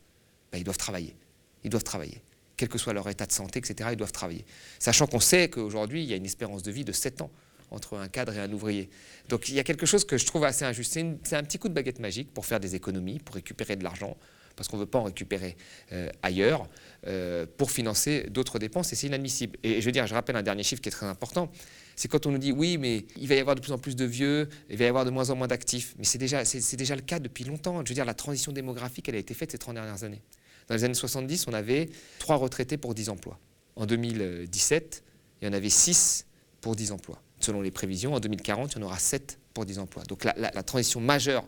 Ben, 0.52 0.58
Ils 0.58 0.64
doivent 0.64 0.78
travailler. 0.78 1.16
Ils 1.64 1.70
doivent 1.70 1.84
travailler. 1.84 2.22
Quel 2.58 2.70
que 2.70 2.78
soit 2.78 2.94
leur 2.94 3.08
état 3.10 3.26
de 3.26 3.32
santé, 3.32 3.60
etc., 3.60 3.90
ils 3.94 3.98
doivent 3.98 4.12
travailler. 4.12 4.46
Sachant 4.80 5.08
qu'on 5.08 5.20
sait 5.20 5.50
qu'aujourd'hui, 5.50 6.04
il 6.04 6.10
y 6.10 6.14
a 6.14 6.18
une 6.18 6.26
espérance 6.26 6.64
de 6.64 6.72
vie 6.72 6.84
de 6.84 6.92
7 6.92 7.22
ans 7.22 7.32
entre 7.72 7.98
un 7.98 8.08
cadre 8.08 8.34
et 8.34 8.40
un 8.40 8.52
ouvrier. 8.52 8.90
Donc 9.30 9.50
il 9.50 9.56
y 9.56 9.60
a 9.60 9.64
quelque 9.64 9.86
chose 9.86 10.06
que 10.06 10.18
je 10.18 10.26
trouve 10.26 10.44
assez 10.44 10.64
injuste. 10.64 11.00
C'est 11.24 11.36
un 11.36 11.44
petit 11.44 11.58
coup 11.58 11.70
de 11.70 11.74
baguette 11.74 12.00
magique 12.00 12.32
pour 12.34 12.46
faire 12.46 12.60
des 12.60 12.76
économies, 12.76 13.20
pour 13.20 13.36
récupérer 13.36 13.76
de 13.76 13.84
l'argent, 13.84 14.16
parce 14.56 14.70
qu'on 14.70 14.78
ne 14.78 14.84
veut 14.84 14.90
pas 14.90 15.00
en 15.00 15.04
récupérer 15.04 15.58
euh, 15.92 16.10
ailleurs, 16.22 16.68
euh, 17.08 17.46
pour 17.58 17.72
financer 17.72 18.28
d'autres 18.30 18.60
dépenses, 18.60 18.94
et 18.94 18.96
c'est 18.96 19.08
inadmissible. 19.08 19.58
Et 19.64 19.82
je 19.82 19.86
veux 19.86 19.92
dire, 19.92 20.06
je 20.06 20.14
rappelle 20.14 20.36
un 20.36 20.44
dernier 20.44 20.64
chiffre 20.64 20.82
qui 20.82 20.90
est 20.90 20.92
très 20.92 21.08
important, 21.08 21.52
c'est 21.96 22.08
quand 22.08 22.26
on 22.26 22.32
nous 22.32 22.38
dit 22.38 22.52
oui, 22.52 22.78
mais 22.78 23.06
il 23.18 23.28
va 23.28 23.36
y 23.36 23.40
avoir 23.40 23.56
de 23.56 23.62
plus 23.62 23.72
en 23.72 23.78
plus 23.78 23.96
de 23.96 24.06
vieux, 24.06 24.50
il 24.70 24.78
va 24.78 24.86
y 24.86 24.88
avoir 24.88 25.06
de 25.06 25.10
moins 25.10 25.30
en 25.30 25.36
moins 25.36 25.48
d'actifs. 25.48 25.96
Mais 25.98 26.06
c'est 26.06 26.18
déjà, 26.18 26.44
le 26.96 27.02
cas 27.02 27.20
depuis 27.20 27.44
longtemps. 27.44 27.84
Je 27.84 27.90
veux 27.90 27.96
dire, 27.96 28.06
la 28.06 28.14
transition 28.14 28.52
démographique, 28.52 29.10
elle 29.10 29.16
a 29.16 29.20
été 29.20 29.34
faite 29.34 29.52
ces 29.52 29.58
30 29.58 29.76
dernières 29.76 30.04
années. 30.04 30.22
Dans 30.68 30.76
les 30.76 30.84
années 30.84 30.94
70, 30.94 31.48
on 31.48 31.54
avait 31.54 31.90
3 32.20 32.38
retraités 32.38 32.78
pour 32.78 32.94
10 32.94 33.10
emplois. 33.10 33.40
En 33.76 33.86
2017, 33.86 35.04
il 35.42 35.46
y 35.46 35.50
en 35.50 35.54
avait 35.54 35.70
6 35.70 36.26
pour 36.62 36.76
10 36.76 36.92
emplois. 36.92 37.22
Selon 37.40 37.62
les 37.62 37.72
prévisions, 37.72 38.14
en 38.14 38.20
2040, 38.20 38.74
il 38.74 38.80
y 38.80 38.82
en 38.82 38.86
aura 38.86 38.98
7 38.98 39.40
pour 39.54 39.66
10 39.66 39.80
emplois. 39.80 40.04
Donc 40.04 40.24
la, 40.24 40.34
transition 40.64 41.02
majeure 41.02 41.46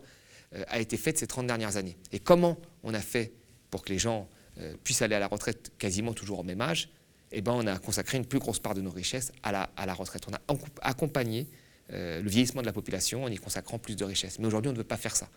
euh, 0.54 0.64
a 0.68 0.80
été 0.80 0.98
faite 0.98 1.18
ces 1.18 1.28
30 1.28 1.48
dernières 1.48 1.78
années. 1.78 1.98
Et 2.12 2.20
comment 2.20 2.58
on 2.84 2.94
a 2.94 3.00
fait 3.00 3.34
pour 3.72 3.84
que 3.84 3.94
les 3.94 4.00
gens 4.00 4.28
euh, 4.60 4.74
puissent 4.84 5.02
aller 5.02 5.16
à 5.16 5.20
la 5.20 5.28
retraite 5.28 5.72
quasiment 5.78 6.14
toujours 6.14 6.40
au 6.40 6.44
même 6.44 6.62
âge? 6.62 6.90
Eh 7.32 7.42
ben, 7.42 7.54
on 7.54 7.68
a 7.68 7.78
consacré 7.78 8.18
une 8.18 8.26
plus 8.26 8.40
grosse 8.40 8.60
part 8.60 8.74
de 8.74 8.82
nos 8.82 8.92
richesses 8.92 9.32
à 9.44 9.52
la, 9.52 9.70
à 9.76 9.86
la 9.86 9.94
retraite. 9.94 10.24
On 10.30 10.34
a 10.34 10.58
accompagné 10.82 11.48
euh, 11.94 12.22
le 12.22 12.30
vieillissement 12.30 12.62
de 12.62 12.66
la 12.66 12.74
population 12.74 13.24
en 13.24 13.28
y 13.28 13.38
consacrant 13.38 13.78
plus 13.78 13.96
de 13.96 14.04
richesses. 14.04 14.40
Mais 14.40 14.48
aujourd'hui, 14.48 14.70
on 14.70 14.74
ne 14.74 14.78
veut 14.78 14.84
pas 14.84 14.98
faire 14.98 15.16
ça. 15.16 15.30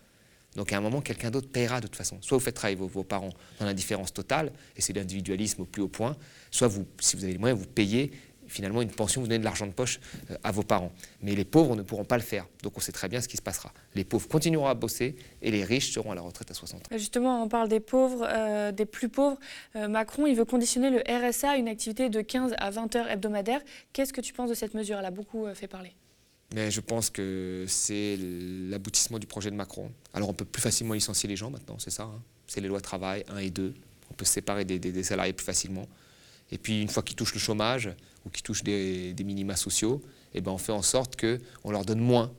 Donc 0.55 0.73
à 0.73 0.77
un 0.77 0.81
moment, 0.81 1.01
quelqu'un 1.01 1.29
d'autre 1.29 1.49
paiera 1.49 1.79
de 1.79 1.87
toute 1.87 1.95
façon. 1.95 2.17
Soit 2.21 2.37
vous 2.37 2.43
faites 2.43 2.55
travailler 2.55 2.79
vos, 2.79 3.03
parents 3.03 3.29
dans 3.59 3.65
l'indifférence 3.65 4.13
totale, 4.13 4.51
et 4.75 4.81
c'est 4.81 4.93
l'individualisme 4.93 5.61
au 5.61 5.65
plus 5.65 5.81
haut 5.81 5.87
point, 5.87 6.17
soit 6.49 6.67
vous, 6.67 6.87
si 6.99 7.15
vous 7.15 7.23
avez 7.23 7.33
les 7.33 7.39
moyens, 7.39 7.59
vous 7.59 7.67
payez 7.67 8.11
finalement 8.49 8.81
une 8.81 8.91
pension, 8.91 9.21
vous 9.21 9.27
donnez 9.27 9.39
de 9.39 9.43
l'argent 9.43 9.67
de 9.67 9.71
poche 9.71 9.99
euh, 10.29 10.37
à 10.43 10.51
vos 10.51 10.63
parents. 10.63 10.91
Mais 11.21 11.35
les 11.35 11.45
pauvres 11.45 11.75
ne 11.75 11.81
pourront 11.81 12.05
pas 12.05 12.17
le 12.17 12.23
faire. 12.23 12.45
Donc 12.63 12.77
on 12.77 12.79
sait 12.79 12.91
très 12.91 13.07
bien 13.07 13.21
ce 13.21 13.27
qui 13.27 13.37
se 13.37 13.41
passera. 13.41 13.71
Les 13.95 14.03
pauvres 14.03 14.27
continueront 14.27 14.67
à 14.67 14.73
bosser 14.73 15.15
et 15.41 15.51
les 15.51 15.63
riches 15.63 15.93
seront 15.93 16.11
à 16.11 16.15
la 16.15 16.21
retraite 16.21 16.51
à 16.51 16.53
60 16.53 16.81
ans. 16.81 16.97
Justement, 16.97 17.43
on 17.43 17.47
parle 17.47 17.69
des 17.69 17.79
pauvres, 17.79 18.27
euh, 18.27 18.71
des 18.71 18.85
plus 18.85 19.09
pauvres. 19.09 19.37
Euh, 19.75 19.87
Macron, 19.87 20.27
il 20.27 20.35
veut 20.35 20.45
conditionner 20.45 20.89
le 20.89 20.99
RSA 21.07 21.51
à 21.51 21.55
une 21.57 21.67
activité 21.67 22.09
de 22.09 22.21
15 22.21 22.55
à 22.57 22.69
20 22.69 22.95
heures 22.95 23.09
hebdomadaires. 23.09 23.61
Qu'est-ce 23.93 24.13
que 24.13 24.21
tu 24.21 24.33
penses 24.33 24.49
de 24.49 24.55
cette 24.55 24.73
mesure? 24.73 24.97
Elle 24.99 25.05
a 25.05 25.11
beaucoup 25.11 25.45
fait 25.53 25.67
parler. 25.67 25.93
Mais 26.53 26.71
je 26.71 26.81
pense 26.81 27.09
que 27.11 27.65
c'est 27.67 28.17
l'aboutissement 28.19 29.19
du 29.19 29.27
projet 29.27 29.51
de 29.51 29.55
Macron. 29.55 29.91
Alors 30.13 30.29
on 30.29 30.33
peut 30.33 30.45
plus 30.45 30.61
facilement 30.61 30.95
licencier 30.95 31.29
les 31.29 31.35
gens 31.35 31.51
maintenant, 31.51 31.77
c'est 31.77 31.91
ça. 31.91 32.03
Hein. 32.03 32.21
c'est 32.47 32.59
les 32.59 32.67
lois 32.67 32.79
de 32.79 32.83
travail 32.83 33.23
1 33.29 33.37
et 33.37 33.51
2. 33.51 33.73
On 34.09 34.13
peut 34.15 34.25
se 34.25 34.33
séparer 34.33 34.65
des, 34.65 34.79
des 34.79 35.03
salariés 35.03 35.33
plus 35.33 35.45
facilement. 35.45 35.87
Et 36.51 36.57
puis 36.57 36.81
une 36.81 36.89
fois 36.89 37.03
qu'ils 37.03 37.15
touchent 37.15 37.33
le 37.33 37.39
chômage, 37.39 37.89
ou 38.25 38.29
qui 38.29 38.43
touchent 38.43 38.63
des, 38.63 39.15
minima 39.23 39.55
sociaux, 39.55 40.01
eh 40.33 40.41
ben 40.41 40.51
on 40.51 40.57
fait 40.57 40.71
en 40.71 40.81
sorte 40.81 41.19
qu'on 41.19 41.71
leur 41.71 41.85
donne 41.85 41.99
moins 41.99 42.33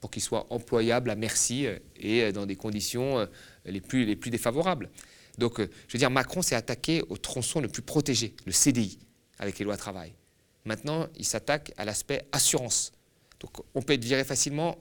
pour 0.00 0.10
qu'ils 0.10 0.22
soient 0.22 0.46
employables 0.50 1.10
à 1.10 1.16
merci 1.16 1.66
euh, 1.66 1.78
et 1.96 2.22
euh, 2.22 2.32
dans 2.32 2.46
des 2.46 2.54
conditions 2.54 3.18
euh, 3.18 3.26
les 3.64 3.80
plus, 3.80 4.04
les 4.04 4.14
plus 4.14 4.30
défavorables. 4.30 4.90
Donc, 5.38 5.60
je 5.60 5.92
veux 5.92 5.98
dire, 5.98 6.10
Macron 6.10 6.42
s'est 6.42 6.56
attaqué 6.56 7.02
au 7.08 7.16
tronçon 7.16 7.60
le 7.60 7.68
plus 7.68 7.82
protégé, 7.82 8.34
le 8.44 8.50
CDI, 8.50 8.98
avec 9.38 9.58
les 9.58 9.64
lois 9.64 9.76
travail. 9.76 10.12
Maintenant, 10.64 11.06
il 11.16 11.24
s'attaque 11.24 11.72
à 11.76 11.84
l'aspect 11.84 12.26
assurance. 12.32 12.90
Donc, 13.38 13.52
on 13.74 13.82
peut 13.82 13.92
être 13.92 14.04
viré 14.04 14.24
facilement, 14.24 14.76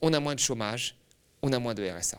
on 0.00 0.14
a 0.14 0.20
moins 0.20 0.34
de 0.34 0.40
chômage, 0.40 0.96
on 1.42 1.52
a 1.52 1.58
moins 1.58 1.74
de 1.74 1.86
RSA. 1.86 2.18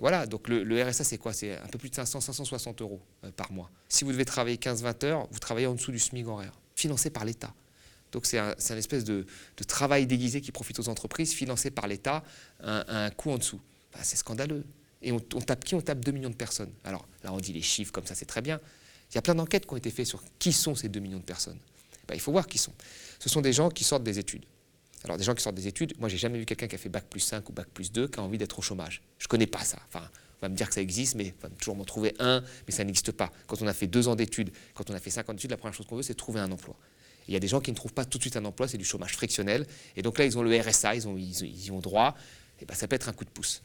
Voilà, 0.00 0.26
donc 0.26 0.48
le, 0.48 0.82
RSA, 0.82 1.04
c'est 1.04 1.18
quoi? 1.18 1.32
C'est 1.32 1.56
un 1.56 1.66
peu 1.66 1.78
plus 1.78 1.90
de 1.90 1.94
500, 1.94 2.20
560 2.20 2.80
euros 2.80 3.00
par 3.36 3.52
mois. 3.52 3.70
Si 3.88 4.04
vous 4.04 4.12
devez 4.12 4.24
travailler 4.24 4.56
15-20 4.56 5.04
heures, 5.04 5.28
vous 5.30 5.38
travaillez 5.38 5.66
en 5.66 5.74
dessous 5.74 5.92
du 5.92 5.98
SMIC 5.98 6.26
horaire 6.26 6.52
financé 6.74 7.10
par 7.10 7.24
l'État. 7.24 7.52
Donc 8.12 8.26
c'est 8.26 8.38
un, 8.38 8.54
espèce 8.56 9.04
de, 9.04 9.26
travail 9.68 10.06
déguisé 10.06 10.40
qui 10.40 10.50
profite 10.50 10.78
aux 10.80 10.88
entreprises, 10.88 11.32
financé 11.32 11.70
par 11.70 11.86
l'État, 11.86 12.24
à 12.62 13.04
un, 13.04 13.10
coût 13.10 13.30
en 13.30 13.38
dessous. 13.38 13.60
Bah, 13.92 14.00
c'est 14.02 14.16
scandaleux. 14.16 14.64
Et 15.02 15.12
on, 15.12 15.20
tape 15.20 15.64
qui? 15.64 15.74
On 15.74 15.80
tape 15.80 16.04
2 16.04 16.12
millions 16.12 16.30
de 16.30 16.34
personnes. 16.34 16.72
Alors 16.84 17.06
là, 17.22 17.32
on 17.32 17.38
dit 17.38 17.52
les 17.52 17.62
chiffres 17.62 17.92
comme 17.92 18.06
ça, 18.06 18.14
c'est 18.14 18.26
très 18.26 18.42
bien. 18.42 18.60
Il 19.10 19.14
y 19.14 19.18
a 19.18 19.22
plein 19.22 19.34
d'enquêtes 19.34 19.66
qui 19.66 19.72
ont 19.72 19.76
été 19.76 19.90
faites 19.90 20.06
sur 20.06 20.22
qui 20.38 20.52
sont 20.52 20.74
ces 20.74 20.88
2 20.88 21.00
millions 21.00 21.18
de 21.18 21.24
personnes. 21.24 21.58
Bah, 22.08 22.14
il 22.14 22.20
faut 22.20 22.32
voir 22.32 22.46
qui 22.46 22.58
sont. 22.58 22.72
Ce 23.18 23.28
sont 23.28 23.40
des 23.40 23.52
gens 23.52 23.70
qui 23.70 23.84
sortent 23.84 24.04
des 24.04 24.18
études. 24.18 24.44
Alors 25.04 25.16
des 25.16 25.24
gens 25.24 25.34
qui 25.34 25.42
sortent 25.42 25.56
des 25.56 25.66
études, 25.66 25.94
moi 25.98 26.08
j'ai 26.08 26.18
jamais 26.18 26.38
vu 26.38 26.44
quelqu'un 26.44 26.68
qui 26.68 26.74
a 26.74 26.78
fait 26.78 26.88
bac 26.88 27.04
plus 27.08 27.20
5 27.20 27.48
ou 27.48 27.52
bac 27.52 27.68
plus 27.72 27.90
2 27.90 28.08
qui 28.08 28.18
a 28.18 28.22
envie 28.22 28.38
d'être 28.38 28.58
au 28.58 28.62
chômage. 28.62 29.02
Je 29.18 29.28
connais 29.28 29.46
pas 29.46 29.64
ça. 29.64 29.78
Enfin, 29.88 30.06
on 30.38 30.46
va 30.46 30.48
me 30.48 30.56
dire 30.56 30.68
que 30.68 30.74
ça 30.74 30.80
existe, 30.80 31.14
mais 31.14 31.34
on 31.38 31.48
va 31.48 31.54
toujours 31.54 31.76
m'en 31.76 31.84
trouver 31.84 32.14
un, 32.18 32.42
mais 32.66 32.72
ça 32.72 32.84
n'existe 32.84 33.12
pas. 33.12 33.30
Quand 33.46 33.60
on 33.62 33.66
a 33.66 33.72
fait 33.72 33.86
deux 33.86 34.08
ans 34.08 34.16
d'études, 34.16 34.50
quand 34.74 34.90
on 34.90 34.94
a 34.94 34.98
fait 34.98 35.10
cinq 35.10 35.28
ans 35.28 35.34
d'études, 35.34 35.50
la 35.50 35.56
première 35.56 35.74
chose 35.74 35.86
qu'on 35.86 35.96
veut, 35.96 36.02
c'est 36.02 36.14
trouver 36.14 36.40
un 36.40 36.50
emploi. 36.50 36.76
Il 37.28 37.34
y 37.34 37.36
a 37.36 37.40
des 37.40 37.48
gens 37.48 37.60
qui 37.60 37.70
ne 37.70 37.76
trouvent 37.76 37.92
pas 37.92 38.04
tout 38.04 38.18
de 38.18 38.22
suite 38.22 38.36
un 38.36 38.44
emploi, 38.44 38.66
c'est 38.66 38.78
du 38.78 38.84
chômage 38.84 39.12
frictionnel. 39.12 39.66
Et 39.96 40.02
donc 40.02 40.18
là, 40.18 40.24
ils 40.24 40.36
ont 40.36 40.42
le 40.42 40.58
RSA, 40.58 40.94
ils, 40.94 41.06
ont, 41.06 41.16
y 41.16 41.70
ont 41.70 41.78
droit. 41.78 42.16
Et 42.60 42.64
ben, 42.64 42.74
ça 42.74 42.88
peut 42.88 42.96
être 42.96 43.08
un 43.08 43.12
coup 43.12 43.24
de 43.24 43.30
pouce. 43.30 43.62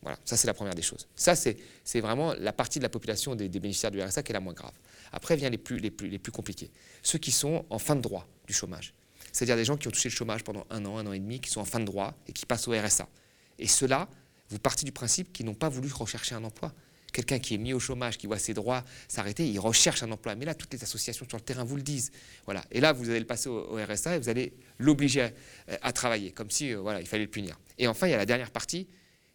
Voilà, 0.00 0.18
ça 0.24 0.36
c'est 0.36 0.46
la 0.48 0.54
première 0.54 0.74
des 0.74 0.82
choses. 0.82 1.06
Ça, 1.14 1.36
c'est 1.36 2.00
vraiment 2.00 2.34
la 2.34 2.52
partie 2.52 2.80
de 2.80 2.82
la 2.82 2.88
population 2.88 3.36
des, 3.36 3.48
bénéficiaires 3.48 3.92
du 3.92 4.02
RSA 4.02 4.22
qui 4.22 4.32
est 4.32 4.34
la 4.34 4.40
moins 4.40 4.52
grave. 4.52 4.72
Après 5.12 5.36
vient 5.36 5.50
les 5.50 5.58
plus 5.58 6.32
compliqués. 6.32 6.70
Ceux 7.02 7.18
qui 7.18 7.30
sont 7.30 7.64
en 7.70 7.78
fin 7.78 7.94
de 7.94 8.00
droit 8.00 8.26
du 8.46 8.52
chômage. 8.52 8.94
C'est-à-dire 9.32 9.56
des 9.56 9.64
gens 9.64 9.76
qui 9.76 9.88
ont 9.88 9.90
touché 9.90 10.08
le 10.08 10.14
chômage 10.14 10.44
pendant 10.44 10.66
un 10.70 10.84
an, 10.84 10.98
un 10.98 11.06
an 11.06 11.12
et 11.12 11.18
demi, 11.18 11.40
qui 11.40 11.50
sont 11.50 11.60
en 11.60 11.64
fin 11.64 11.80
de 11.80 11.84
droit 11.84 12.14
et 12.28 12.32
qui 12.32 12.46
passent 12.46 12.68
au 12.68 12.72
RSA. 12.72 13.08
Et 13.58 13.66
ceux-là, 13.66 14.08
vous 14.50 14.58
partez 14.58 14.84
du 14.84 14.92
principe 14.92 15.32
qu'ils 15.32 15.46
n'ont 15.46 15.54
pas 15.54 15.68
voulu 15.68 15.90
rechercher 15.92 16.34
un 16.34 16.44
emploi, 16.44 16.72
quelqu'un 17.12 17.38
qui 17.38 17.54
est 17.54 17.58
mis 17.58 17.72
au 17.72 17.80
chômage, 17.80 18.18
qui 18.18 18.26
voit 18.26 18.38
ses 18.38 18.54
droits 18.54 18.84
s'arrêter, 19.08 19.48
il 19.48 19.58
recherche 19.58 20.02
un 20.02 20.10
emploi. 20.10 20.34
Mais 20.34 20.44
là, 20.44 20.54
toutes 20.54 20.72
les 20.72 20.82
associations 20.82 21.26
sur 21.28 21.38
le 21.38 21.42
terrain 21.42 21.64
vous 21.64 21.76
le 21.76 21.82
disent. 21.82 22.10
Voilà. 22.44 22.64
Et 22.70 22.80
là, 22.80 22.92
vous 22.92 23.08
allez 23.08 23.20
le 23.20 23.26
passer 23.26 23.48
au, 23.48 23.76
RSA 23.76 24.16
et 24.16 24.18
vous 24.18 24.28
allez 24.28 24.52
l'obliger 24.78 25.30
à, 25.80 25.92
travailler, 25.92 26.32
comme 26.32 26.50
si 26.50 26.72
voilà, 26.74 27.00
il 27.00 27.06
fallait 27.06 27.24
le 27.24 27.30
punir. 27.30 27.58
Et 27.78 27.86
enfin, 27.86 28.06
il 28.06 28.10
y 28.10 28.14
a 28.14 28.18
la 28.18 28.26
dernière 28.26 28.50
partie, 28.50 28.88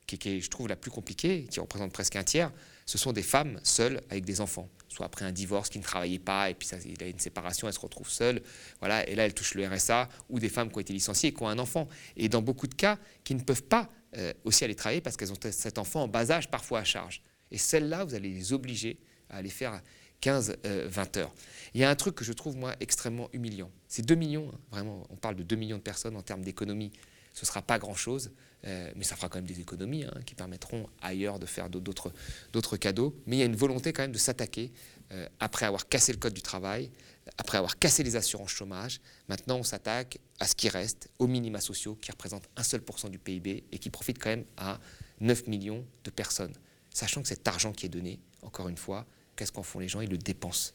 qui 0.06 0.16
est, 0.16 0.40
je 0.40 0.50
trouve, 0.50 0.68
la 0.68 0.76
plus 0.76 0.92
compliquée, 0.92 1.46
qui 1.50 1.60
représente 1.60 1.92
presque 1.92 2.16
un 2.16 2.24
tiers. 2.24 2.52
Ce 2.88 2.98
sont 2.98 3.14
des 3.14 3.22
femmes 3.22 3.60
seules 3.64 4.02
avec 4.10 4.26
des 4.26 4.42
enfants 4.42 4.68
soit 4.98 5.06
après 5.06 5.26
un 5.26 5.32
divorce 5.32 5.70
qui 5.70 5.78
ne 5.78 5.84
travaillait 5.84 6.20
pas, 6.20 6.50
et 6.50 6.56
puis 6.56 6.68
ça, 6.68 6.78
il 6.84 7.02
a 7.04 7.08
une 7.08 7.20
séparation, 7.20 7.68
elle 7.68 7.74
se 7.74 7.80
retrouve 7.80 8.10
seule, 8.10 8.42
voilà, 8.80 9.08
et 9.08 9.16
là 9.16 9.26
elle 9.26 9.34
touche 9.34 9.54
le 9.54 9.68
RSA, 9.68 10.10
ou 10.30 10.40
des 10.40 10.50
femmes 10.50 10.70
qui 10.70 10.78
ont 10.78 10.82
été 10.82 10.94
licenciées 10.94 11.30
et 11.30 11.34
qui 11.34 11.44
ont 11.44 11.48
un 11.48 11.60
enfant, 11.60 11.88
et 12.16 12.30
dans 12.30 12.42
beaucoup 12.42 12.68
de 12.68 12.74
cas, 12.74 12.98
qui 13.24 13.36
ne 13.36 13.42
peuvent 13.42 13.64
pas 13.64 13.90
euh, 14.18 14.34
aussi 14.44 14.64
aller 14.64 14.76
travailler 14.76 15.02
parce 15.02 15.16
qu'elles 15.16 15.32
ont 15.32 15.38
cet 15.52 15.78
enfant 15.78 16.04
en 16.04 16.08
bas 16.08 16.32
âge, 16.32 16.50
parfois 16.50 16.80
à 16.80 16.84
charge. 16.84 17.22
Et 17.52 17.58
celles-là, 17.58 18.04
vous 18.06 18.16
allez 18.16 18.30
les 18.30 18.54
obliger 18.54 19.00
à 19.30 19.38
aller 19.38 19.50
faire 19.50 19.82
15-20 20.22 20.56
euh, 20.66 20.90
heures. 21.18 21.34
Il 21.74 21.82
y 21.82 21.84
a 21.84 21.90
un 21.90 21.96
truc 21.96 22.16
que 22.16 22.26
je 22.26 22.34
trouve, 22.34 22.58
moi, 22.58 22.76
extrêmement 22.80 23.30
humiliant. 23.34 23.72
C'est 23.88 24.06
2 24.06 24.16
millions, 24.16 24.50
hein, 24.54 24.60
vraiment, 24.72 25.06
on 25.10 25.16
parle 25.16 25.36
de 25.36 25.44
2 25.44 25.56
millions 25.56 25.78
de 25.78 25.84
personnes 25.84 26.16
en 26.16 26.24
termes 26.24 26.42
d'économie, 26.42 26.92
ce 27.38 27.44
ne 27.44 27.46
sera 27.46 27.62
pas 27.62 27.78
grand-chose, 27.78 28.32
euh, 28.66 28.92
mais 28.96 29.04
ça 29.04 29.16
fera 29.16 29.30
quand 29.30 29.38
même 29.38 29.46
des 29.46 29.60
économies 29.60 30.06
hein, 30.06 30.22
qui 30.26 30.34
permettront 30.34 30.90
ailleurs 31.04 31.38
de 31.38 31.46
faire 31.46 31.70
d'autres 31.70 32.78
cadeaux. 32.78 33.16
Mais 33.28 33.36
il 33.36 33.40
y 33.40 33.44
a 33.44 33.46
une 33.46 33.56
volonté 33.56 33.94
quand 33.94 34.02
même 34.02 34.12
de 34.12 34.18
s'attaquer, 34.18 34.72
euh, 35.12 35.28
après 35.40 35.68
avoir 35.68 35.88
cassé 35.88 36.12
le 36.12 36.18
code 36.18 36.34
du 36.34 36.42
travail, 36.42 36.90
après 37.38 37.60
avoir 37.60 37.78
cassé 37.78 38.02
les 38.02 38.16
assurances 38.16 38.50
chômage. 38.50 39.02
Maintenant, 39.30 39.58
on 39.58 39.64
s'attaque 39.64 40.18
à 40.40 40.48
ce 40.48 40.56
qui 40.56 40.68
reste, 40.68 41.12
aux 41.20 41.28
minima 41.28 41.62
sociaux, 41.62 41.96
qui 42.02 42.10
représentent 42.10 42.50
un 42.56 42.64
seul 42.64 42.82
pourcent 42.82 43.10
du 43.10 43.20
PIB 43.20 43.66
et 43.72 43.78
qui 43.78 43.92
profitent 43.92 44.18
quand 44.18 44.32
même 44.32 44.46
à 44.58 44.80
9 45.20 45.46
millions 45.46 45.86
de 46.06 46.10
personnes. 46.10 46.56
Sachant 46.92 47.22
que 47.22 47.28
cet 47.28 47.48
argent 47.48 47.72
qui 47.72 47.86
est 47.86 47.90
donné, 47.90 48.20
encore 48.42 48.68
une 48.68 48.78
fois, 48.78 49.06
qu'est-ce 49.36 49.52
qu'en 49.52 49.62
font 49.62 49.78
les 49.78 49.90
gens? 49.90 50.02
Ils 50.02 50.10
le 50.10 50.18
dépensent 50.18 50.72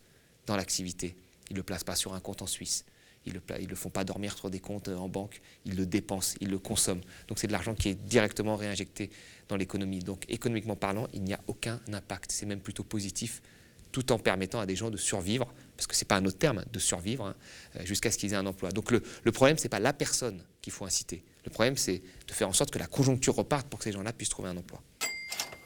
dans 0.46 0.54
l'activité. 0.54 1.16
Ils 1.50 1.54
ne 1.54 1.58
le 1.58 1.64
placent 1.64 1.82
pas 1.82 1.96
sur 1.96 2.14
un 2.14 2.20
compte 2.20 2.40
en 2.40 2.46
Suisse 2.46 2.84
ils 3.26 3.34
ne 3.34 3.68
le, 3.68 3.76
font 3.76 3.90
pas 3.90 4.04
dormir 4.04 4.36
sur 4.36 4.50
des 4.50 4.60
comptes 4.60 4.88
euh, 4.88 4.96
en 4.96 5.08
banque, 5.08 5.40
ils 5.64 5.76
le 5.76 5.86
dépensent, 5.86 6.36
ils 6.40 6.48
le 6.48 6.58
consomment. 6.58 7.02
Donc 7.28 7.38
c'est 7.38 7.46
de 7.46 7.52
l'argent 7.52 7.74
qui 7.74 7.88
est 7.88 7.94
directement 7.94 8.56
réinjecté 8.56 9.10
dans 9.48 9.56
l'économie. 9.56 10.00
Donc 10.00 10.24
économiquement 10.28 10.76
parlant, 10.76 11.08
il 11.12 11.22
n'y 11.22 11.34
a 11.34 11.40
aucun 11.46 11.80
impact. 11.92 12.32
C'est 12.32 12.46
même 12.46 12.60
plutôt 12.60 12.84
positif, 12.84 13.42
tout 13.92 14.12
en 14.12 14.18
permettant 14.18 14.60
à 14.60 14.66
des 14.66 14.76
gens 14.76 14.90
de 14.90 14.96
survivre, 14.96 15.52
parce 15.76 15.86
que 15.86 15.94
ce 15.94 16.04
n'est 16.04 16.08
pas 16.08 16.16
un 16.16 16.24
autre 16.24 16.38
terme, 16.38 16.64
de 16.72 16.78
survivre, 16.78 17.26
hein, 17.26 17.36
euh, 17.76 17.84
jusqu'à 17.84 18.10
ce 18.10 18.18
qu'ils 18.18 18.32
aient 18.32 18.36
un 18.36 18.46
emploi. 18.46 18.72
Donc 18.72 18.90
le, 18.90 19.02
le 19.22 19.32
problème, 19.32 19.58
ce 19.58 19.64
n'est 19.64 19.70
pas 19.70 19.80
la 19.80 19.92
personne 19.92 20.42
qu'il 20.60 20.72
faut 20.72 20.84
inciter. 20.84 21.24
Le 21.44 21.50
problème, 21.50 21.76
c'est 21.76 22.02
de 22.26 22.32
faire 22.32 22.48
en 22.48 22.52
sorte 22.52 22.70
que 22.70 22.78
la 22.78 22.86
conjoncture 22.86 23.34
reparte 23.34 23.68
pour 23.68 23.78
que 23.78 23.84
ces 23.84 23.92
gens-là 23.92 24.12
puissent 24.12 24.28
trouver 24.28 24.48
un 24.48 24.56
emploi. 24.56 24.82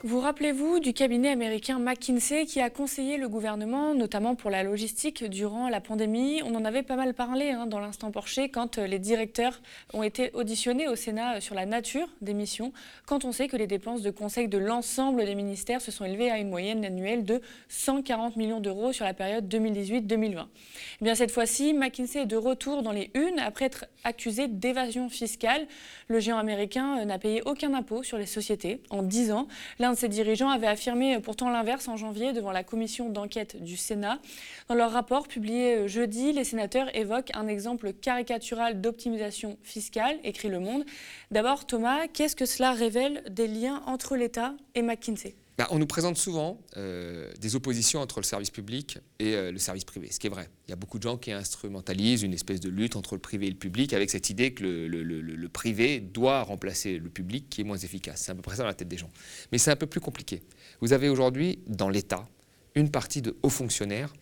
Vous 0.05 0.21
rappelez-vous 0.21 0.79
du 0.79 0.93
cabinet 0.93 1.31
américain 1.31 1.79
McKinsey 1.79 2.45
qui 2.45 2.61
a 2.61 2.69
conseillé 2.69 3.17
le 3.17 3.31
gouvernement, 3.31 3.95
notamment 3.95 4.35
pour 4.35 4.51
la 4.51 4.63
logistique, 4.63 5.25
durant 5.25 5.71
la 5.71 5.81
pandémie? 5.81 6.43
On 6.45 6.55
en 6.55 6.67
avait 6.67 6.83
pas 6.83 6.97
mal 6.97 7.15
parlé 7.15 7.51
hein, 7.53 7.67
dans 7.67 7.81
l'instant 7.81 8.11
Porcher 8.11 8.51
quand 8.51 8.77
euh, 8.77 8.87
les 8.87 8.99
directeurs 8.99 9.63
ont 9.95 10.03
été 10.03 10.31
auditionnés 10.35 10.87
au 10.87 10.97
Sénat 10.97 11.37
euh, 11.37 11.41
sur 11.41 11.55
la 11.55 11.65
nature 11.65 12.09
des 12.21 12.35
missions, 12.35 12.75
quand 13.07 13.25
on 13.25 13.33
sait 13.33 13.49
que 13.49 13.57
les 13.57 13.67
dépenses 13.67 14.03
de 14.03 14.11
conseil 14.11 14.49
de 14.49 14.59
l'ensemble 14.59 15.25
des 15.25 15.35
ministères 15.35 15.81
se 15.81 15.91
sont 15.91 16.05
élevées 16.05 16.31
à 16.31 16.39
une 16.39 16.51
moyenne 16.51 16.85
annuelle 16.85 17.25
de 17.25 17.41
140 17.71 18.37
millions 18.37 18.61
d'euros 18.61 18.93
sur 18.93 19.07
la 19.07 19.15
période 19.15 19.49
2018-2020. 19.49 20.45
Eh 21.01 21.05
bien 21.05 21.15
cette 21.15 21.31
fois-ci, 21.31 21.73
McKinsey 21.73 22.21
est 22.21 22.27
de 22.27 22.37
retour 22.37 22.83
dans 22.83 22.93
les 22.93 23.11
unes 23.15 23.39
après 23.39 23.65
être 23.65 23.87
accusé 24.05 24.47
d'évasion 24.47 25.09
fiscale. 25.09 25.67
Le 26.09 26.21
géant 26.21 26.37
américain 26.37 26.99
euh, 26.99 27.07
n'a 27.07 27.19
payé 27.19 27.41
aucun 27.47 27.73
impôt 27.73 28.03
sur 28.03 28.19
les 28.19 28.27
sociétés 28.27 28.83
en 28.91 29.03
10 29.03 29.33
ans. 29.33 29.49
L'un 29.87 29.93
de 29.93 29.97
ses 29.97 30.09
dirigeants 30.09 30.49
avait 30.49 30.67
affirmé 30.67 31.21
pourtant 31.21 31.49
l'inverse 31.49 31.87
en 31.87 31.97
janvier 31.97 32.33
devant 32.33 32.51
la 32.51 32.65
commission 32.65 33.09
d'enquête 33.09 33.63
du 33.63 33.77
Sénat. 33.77 34.19
Dans 34.67 34.75
leur 34.75 34.91
rapport 34.91 35.29
publié 35.29 35.77
euh, 35.77 35.87
jeudi, 35.87 36.33
les 36.33 36.43
sénateurs 36.43 36.93
évoquent 36.97 37.31
un 37.35 37.47
exemple 37.47 37.93
caricatural 37.93 38.81
d'optimisation 38.81 39.59
fiscale, 39.63 40.19
écrit 40.25 40.49
Le 40.49 40.59
Monde. 40.59 40.85
D'abord, 41.31 41.67
Thomas, 41.67 42.09
qu'est-ce 42.09 42.35
que 42.35 42.47
cela 42.47 42.73
révèle 42.73 43.23
des 43.31 43.47
liens 43.47 43.81
entre 43.87 44.17
l'État 44.17 44.55
et 44.75 44.83
McKinsey? 44.83 45.37
Bah, 45.59 45.67
on 45.71 45.79
nous 45.79 45.87
présente 45.87 46.19
souvent 46.19 46.61
euh, 46.77 47.33
des 47.41 47.57
oppositions 47.57 48.01
entre 48.01 48.21
le 48.21 48.25
service 48.25 48.51
public 48.51 48.99
et 49.19 49.35
euh, 49.35 49.51
le 49.51 49.59
service 49.59 49.85
privé, 49.85 50.11
ce 50.13 50.21
qui 50.21 50.27
est 50.27 50.31
vrai. 50.31 50.51
Il 50.67 50.71
y 50.71 50.73
a 50.75 50.77
beaucoup 50.77 50.99
de 50.99 51.03
gens 51.03 51.17
qui 51.17 51.33
instrumentalisent 51.33 52.23
une 52.23 52.35
espèce 52.35 52.61
de 52.61 52.69
lutte 52.69 52.95
entre 52.95 53.15
le 53.15 53.21
privé 53.21 53.47
et 53.47 53.51
le 53.51 53.57
public 53.57 53.95
avec 53.95 54.11
cette 54.11 54.29
idée 54.29 54.53
que 54.53 54.63
le, 54.65 55.49
privé 55.49 56.01
doit 56.01 56.43
remplacer 56.43 56.99
le 56.99 57.09
public 57.09 57.49
qui 57.49 57.63
est 57.63 57.65
moins 57.65 57.79
efficace. 57.79 58.23
C'est 58.23 58.33
à 58.33 58.35
peu 58.35 58.43
près 58.43 58.57
ça 58.57 58.63
dans 58.63 58.69
la 58.69 58.75
tête 58.75 58.89
des 58.89 58.99
gens. 58.99 59.11
Mais 59.51 59.57
c'est 59.57 59.71
un 59.71 59.77
peu 59.77 59.87
plus 59.87 60.01
compliqué. 60.01 60.43
Vous 60.83 60.93
avez 60.93 61.09
aujourd'hui 61.09 61.61
dans 61.67 61.89
l'État 61.89 62.29
une 62.75 62.91
partie 62.91 63.23
de 63.23 63.35
hauts 63.43 63.49
fonctionnaires 63.49 64.13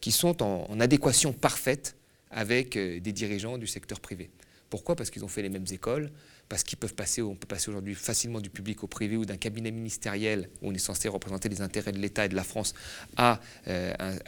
qui 0.00 0.10
sont 0.10 0.42
en, 0.42 0.80
adéquation 0.80 1.34
parfaite 1.34 1.96
avec 2.30 2.76
euh, 2.76 2.98
des 3.00 3.12
dirigeants 3.12 3.58
du 3.58 3.66
secteur 3.66 4.00
privé. 4.00 4.30
Pourquoi? 4.70 4.96
Parce 4.96 5.10
qu'ils 5.10 5.24
ont 5.24 5.28
fait 5.28 5.42
les 5.42 5.48
mêmes 5.50 5.66
écoles, 5.70 6.10
parce 6.48 6.64
qu'ils 6.64 6.78
peuvent 6.78 6.94
passer, 6.94 7.22
on 7.22 7.34
peut 7.34 7.46
passer 7.46 7.70
aujourd'hui 7.70 7.94
facilement 7.94 8.40
du 8.40 8.50
public 8.50 8.82
au 8.82 8.86
privé 8.86 9.16
ou 9.16 9.24
d'un 9.24 9.36
cabinet 9.36 9.70
ministériel 9.70 10.48
où 10.62 10.70
on 10.70 10.74
est 10.74 10.78
censé 10.78 11.08
représenter 11.08 11.48
les 11.48 11.60
intérêts 11.60 11.92
de 11.92 11.98
l'État 11.98 12.24
et 12.24 12.28
de 12.28 12.36
la 12.36 12.44
France 12.44 12.74
euh, 13.18 13.84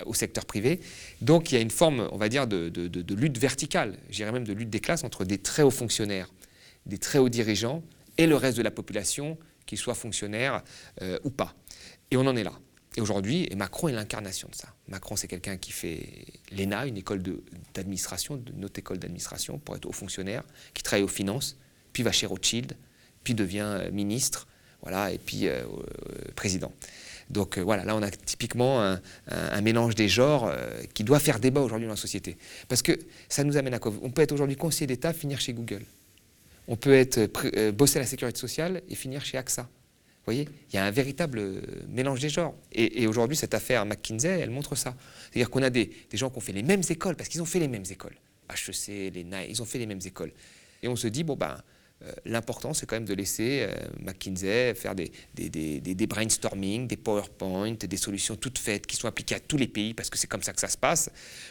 au 0.06 0.14
secteur 0.14 0.44
privé. 0.44 0.80
Donc 1.20 1.50
il 1.50 1.54
y 1.54 1.58
a 1.58 1.60
une 1.60 1.70
forme, 1.70 2.08
on 2.12 2.18
va 2.18 2.28
dire, 2.28 2.46
de, 2.46 3.14
lutte 3.14 3.38
verticale, 3.38 3.96
j'irais 4.10 4.32
même 4.32 4.44
de 4.44 4.52
lutte 4.52 4.70
des 4.70 4.80
classes 4.80 5.04
entre 5.04 5.24
des 5.24 5.38
très 5.38 5.62
hauts 5.62 5.70
fonctionnaires, 5.70 6.30
des 6.86 6.98
très 6.98 7.18
hauts 7.18 7.28
dirigeants 7.28 7.82
et 8.18 8.26
le 8.26 8.36
reste 8.36 8.58
de 8.58 8.62
la 8.62 8.70
population, 8.70 9.38
qu'ils 9.66 9.78
soient 9.78 9.94
fonctionnaires 9.94 10.62
euh, 11.02 11.18
ou 11.24 11.30
pas. 11.30 11.54
Et 12.10 12.16
on 12.16 12.26
en 12.26 12.36
est 12.36 12.44
là. 12.44 12.52
Et 12.96 13.00
aujourd'hui, 13.00 13.48
Macron 13.56 13.88
est 13.88 13.92
l'incarnation 13.92 14.48
de 14.48 14.54
ça. 14.54 14.74
Macron, 14.88 15.14
c'est 15.14 15.28
quelqu'un 15.28 15.56
qui 15.56 15.70
fait 15.70 16.26
l'ENA, 16.50 16.86
une 16.86 16.96
école 16.96 17.22
d'administration, 17.72 18.42
notre 18.54 18.80
école 18.80 18.98
d'administration, 18.98 19.58
pour 19.58 19.76
être 19.76 19.86
haut 19.86 19.92
fonctionnaire, 19.92 20.42
qui 20.74 20.82
travaille 20.82 21.04
aux 21.04 21.08
finances, 21.08 21.56
puis 21.92 22.02
va 22.02 22.12
chez 22.12 22.26
Rothschild, 22.26 22.76
puis 23.24 23.34
devient 23.34 23.66
euh, 23.66 23.90
ministre, 23.90 24.46
voilà, 24.82 25.12
et 25.12 25.18
puis 25.18 25.46
euh, 25.46 25.62
euh, 25.62 26.32
président. 26.34 26.72
Donc 27.28 27.58
voilà, 27.58 27.84
là 27.84 27.94
on 27.94 28.02
a 28.02 28.10
typiquement 28.10 28.82
un, 29.28 29.60
mélange 29.60 29.94
des 29.94 30.08
genres 30.08 30.52
qui 30.94 31.04
doit 31.04 31.20
faire 31.20 31.38
débat 31.38 31.60
aujourd'hui 31.60 31.86
dans 31.86 31.92
la 31.92 31.96
société. 31.96 32.36
Parce 32.66 32.82
que 32.82 32.98
ça 33.28 33.44
nous 33.44 33.56
amène 33.56 33.72
à 33.72 33.78
quoi? 33.78 33.92
On 34.02 34.10
peut 34.10 34.22
être 34.22 34.32
aujourd'hui 34.32 34.56
conseiller 34.56 34.88
d'État, 34.88 35.12
finir 35.12 35.40
chez 35.40 35.52
Google. 35.52 35.84
On 36.66 36.74
peut 36.74 36.92
être 36.92 37.30
bosser 37.70 37.98
à 37.98 38.00
la 38.00 38.08
sécurité 38.08 38.36
sociale 38.36 38.82
et 38.88 38.96
finir 38.96 39.24
chez 39.24 39.38
AXA. 39.38 39.62
Vous 39.62 40.24
voyez, 40.24 40.48
il 40.72 40.74
y 40.74 40.78
a 40.80 40.84
un 40.84 40.90
véritable 40.90 41.62
mélange 41.88 42.18
des 42.18 42.30
genres. 42.30 42.56
Et, 42.72 43.06
aujourd'hui, 43.06 43.36
cette 43.36 43.54
affaire 43.54 43.86
McKinsey, 43.86 44.40
elle 44.40 44.50
montre 44.50 44.74
ça. 44.74 44.96
C'est-à-dire 45.30 45.50
qu'on 45.50 45.62
a 45.62 45.70
des, 45.70 45.92
gens 46.12 46.30
qui 46.30 46.38
ont 46.38 46.40
fait 46.40 46.52
les 46.52 46.64
mêmes 46.64 46.82
écoles, 46.90 47.14
parce 47.14 47.28
qu'ils 47.28 47.40
ont 47.40 47.46
fait 47.46 47.60
les 47.60 47.68
mêmes 47.68 47.86
écoles. 47.88 48.16
HEC, 48.50 49.14
les 49.14 49.22
NAI, 49.22 49.46
ils 49.50 49.62
ont 49.62 49.66
fait 49.66 49.78
les 49.78 49.86
mêmes 49.86 50.00
écoles. 50.04 50.32
Et 50.82 50.88
on 50.88 50.96
se 50.96 51.06
dit, 51.06 51.22
bon 51.22 51.36
ben, 51.36 51.62
l'important, 52.24 52.72
c'est 52.72 52.86
quand 52.86 52.96
même 52.96 53.04
de 53.04 53.12
laisser 53.14 53.66
euh, 53.68 53.74
McKinsey 54.00 54.74
faire 54.74 54.94
des, 54.94 55.12
des, 55.34 55.50
des, 55.50 55.80
des, 55.80 56.06
brainstorming, 56.06 56.86
des 56.86 56.96
PowerPoint, 56.96 57.74
des 57.74 57.96
solutions 57.96 58.36
toutes 58.36 58.58
faites 58.58 58.86
qui 58.86 58.96
sont 58.96 59.06
appliquées 59.06 59.34
à 59.34 59.40
tous 59.40 59.58
les 59.58 59.68
pays 59.68 59.92
parce 59.92 60.08
que 60.08 60.16
c'est 60.16 60.26
comme 60.26 60.42
ça 60.42 60.52
que 60.52 60.60
ça 60.60 60.68
se 60.68 60.78
passe. 60.78 61.10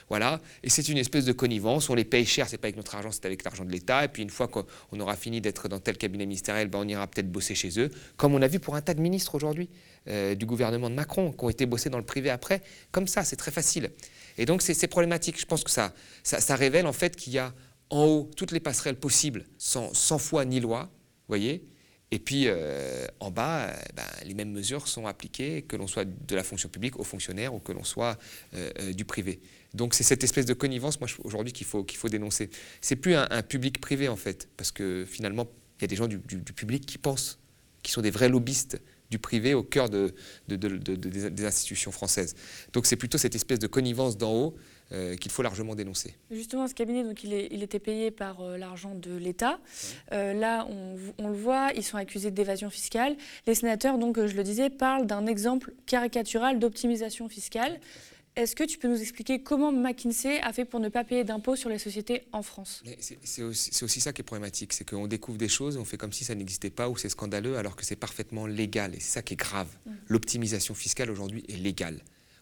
Voilà. 0.10 0.42
Et 0.64 0.70
c'est 0.70 0.88
une 0.90 0.98
espèce 0.98 1.26
de 1.26 1.34
connivence. 1.34 1.90
On 1.90 1.96
les 1.96 2.04
paye 2.04 2.26
cher, 2.26 2.48
c'est 2.50 2.58
pas 2.58 2.68
avec 2.68 2.78
notre 2.78 2.96
argent, 2.96 3.12
c'est 3.12 3.26
avec 3.26 3.44
l'argent 3.44 3.64
de 3.64 3.72
l'État. 3.72 4.06
Et 4.06 4.08
puis 4.08 4.24
une 4.24 4.32
fois 4.32 4.48
qu'on 4.48 5.00
aura 5.00 5.16
fini 5.16 5.40
d'être 5.40 5.68
dans 5.68 5.80
tel 5.80 5.98
cabinet 5.98 6.26
ministériel, 6.26 6.68
ben, 6.68 6.80
on 6.80 6.88
ira 6.88 7.06
peut-être 7.06 7.32
bosser 7.32 7.54
chez 7.54 7.80
eux, 7.80 7.92
comme 8.18 8.34
on 8.34 8.42
a 8.42 8.48
vu 8.48 8.60
pour 8.60 8.76
un 8.76 8.82
tas 8.82 8.96
de 8.96 9.02
ministres 9.02 9.36
aujourd'hui 9.36 9.70
euh, 10.08 10.34
du 10.34 10.48
gouvernement 10.48 10.90
de 10.90 10.96
Macron 10.96 11.32
qui 11.32 11.44
ont 11.44 11.50
été 11.50 11.68
bossés 11.68 11.92
dans 11.92 12.00
le 12.00 12.06
privé 12.06 12.32
après. 12.32 12.64
Comme 12.92 13.08
ça, 13.08 13.24
c'est 13.24 13.36
très 13.36 13.52
facile. 13.52 13.92
Et 14.40 14.46
donc 14.46 14.64
c'est 14.64 14.88
problématique. 14.88 15.40
Je 15.40 15.46
pense 15.46 15.64
que 15.64 15.70
ça, 15.70 15.94
ça 16.24 16.56
révèle 16.56 16.88
en 16.88 16.94
fait 16.94 17.16
qu'il 17.16 17.34
y 17.34 17.38
a 17.38 17.54
en 17.90 18.06
haut 18.06 18.32
toutes 18.36 18.52
les 18.52 18.60
passerelles 18.60 19.00
possibles 19.00 19.46
sans, 19.58 20.18
foi 20.18 20.46
ni 20.46 20.60
loi, 20.60 20.90
voyez 21.28 21.64
et 22.12 22.20
puis 22.20 22.46
euh, 22.48 23.06
en 23.20 23.30
bas, 23.30 23.68
euh, 23.68 23.76
ben, 23.96 24.04
les 24.26 24.34
mêmes 24.34 24.52
mesures 24.52 24.88
sont 24.88 25.06
appliquées, 25.06 25.62
que 25.62 25.76
l'on 25.76 25.86
soit 25.86 26.06
de 26.06 26.36
la 26.36 26.44
fonction 26.44 26.68
publique 26.68 27.00
aux 27.00 27.04
fonctionnaires 27.04 27.54
ou 27.54 27.60
que 27.60 27.72
l'on 27.72 27.84
soit 27.84 28.18
euh, 28.56 28.94
du 28.94 29.06
privé. 29.06 29.40
Donc 29.76 29.94
c'est 29.94 30.04
cette 30.04 30.24
espèce 30.24 30.48
de 30.48 30.54
connivence, 30.54 31.00
moi 31.00 31.10
aujourd'hui, 31.24 31.54
qu'il 31.54 31.68
faut, 31.68 31.84
qu'il 31.84 32.00
faut 32.00 32.10
dénoncer. 32.10 32.50
C'est 32.82 32.96
plus 32.96 33.14
un, 33.14 33.44
public 33.44 33.80
privé 33.80 34.08
en 34.08 34.16
fait, 34.16 34.50
parce 34.58 34.72
que 34.72 35.06
finalement, 35.08 35.48
il 35.78 35.84
y 35.84 35.86
a 35.86 35.88
des 35.88 35.96
gens 35.96 36.08
du, 36.08 36.20
public 36.20 36.86
qui 36.86 36.98
pensent, 36.98 37.40
qui 37.84 37.92
sont 37.92 38.02
des 38.02 38.12
vrais 38.12 38.30
lobbyistes 38.30 38.82
du 39.12 39.20
privé 39.20 39.54
au 39.54 39.64
cœur 39.64 39.90
de, 39.90 40.14
des 40.48 41.46
institutions 41.46 41.92
françaises. 41.92 42.36
Donc 42.74 42.86
c'est 42.86 42.96
plutôt 42.96 43.18
cette 43.18 43.36
espèce 43.36 43.60
de 43.60 43.68
connivence 43.68 44.18
d'en 44.18 44.34
haut 44.34 44.56
euh, 44.92 45.16
qu'il 45.16 45.32
faut 45.32 45.44
largement 45.44 45.76
dénoncer. 45.76 46.16
Justement, 46.32 46.68
ce 46.68 46.74
cabinet, 46.74 47.04
donc, 47.04 47.24
il, 47.24 47.34
il 47.34 47.62
était 47.62 47.80
payé 47.80 48.10
par 48.10 48.42
euh, 48.42 48.58
l'argent 48.58 48.96
de 48.96 49.16
l'État. 49.16 49.60
Euh, 50.12 50.34
là, 50.34 50.68
on, 50.70 50.96
on, 51.20 51.28
le 51.28 51.36
voit, 51.36 51.72
ils 51.76 51.84
sont 51.84 51.98
accusés 51.98 52.32
d'évasion 52.32 52.72
fiscale. 52.72 53.16
Les 53.46 53.54
sénateurs, 53.54 54.00
donc, 54.00 54.26
je 54.26 54.36
le 54.36 54.44
disais, 54.44 54.72
parlent 54.72 55.06
d'un 55.06 55.28
exemple 55.28 55.74
caricatural 55.86 56.58
d'optimisation 56.58 57.30
fiscale. 57.30 57.80
Est-ce 58.36 58.56
que 58.56 58.64
tu 58.64 58.78
peux 58.78 58.88
nous 58.88 59.02
expliquer 59.02 59.44
comment 59.44 59.72
McKinsey 59.72 60.40
a 60.42 60.54
fait 60.54 60.66
pour 60.66 60.80
ne 60.80 60.90
pas 60.90 61.04
payer 61.04 61.24
d'impôts 61.24 61.56
sur 61.56 61.70
les 61.70 61.78
sociétés 61.78 62.24
en 62.32 62.42
France? 62.42 62.84
C'est 63.24 63.44
aussi, 63.44 63.84
aussi, 63.84 64.02
ça 64.02 64.14
qui 64.14 64.22
est 64.22 64.24
problématique, 64.24 64.74
c'est 64.74 64.90
qu'on 64.90 65.08
découvre 65.08 65.38
des 65.38 65.50
choses, 65.50 65.78
on 65.78 65.86
fait 65.86 65.98
comme 65.98 66.14
si 66.14 66.24
ça 66.24 66.36
n'existait 66.36 66.70
pas 66.70 66.90
ou 66.90 66.98
c'est 66.98 67.10
scandaleux 67.10 67.58
alors 67.58 67.76
que 67.76 67.86
c'est 67.86 67.96
parfaitement 67.96 68.48
légal 68.48 68.96
et 68.96 69.00
c'est 69.00 69.12
ça 69.12 69.22
qui 69.22 69.34
est 69.34 69.38
grave. 69.38 69.68
L'optimisation 70.08 70.74
fiscale 70.74 71.12
aujourd'hui 71.12 71.44
est 71.50 71.58
légale 71.58 72.00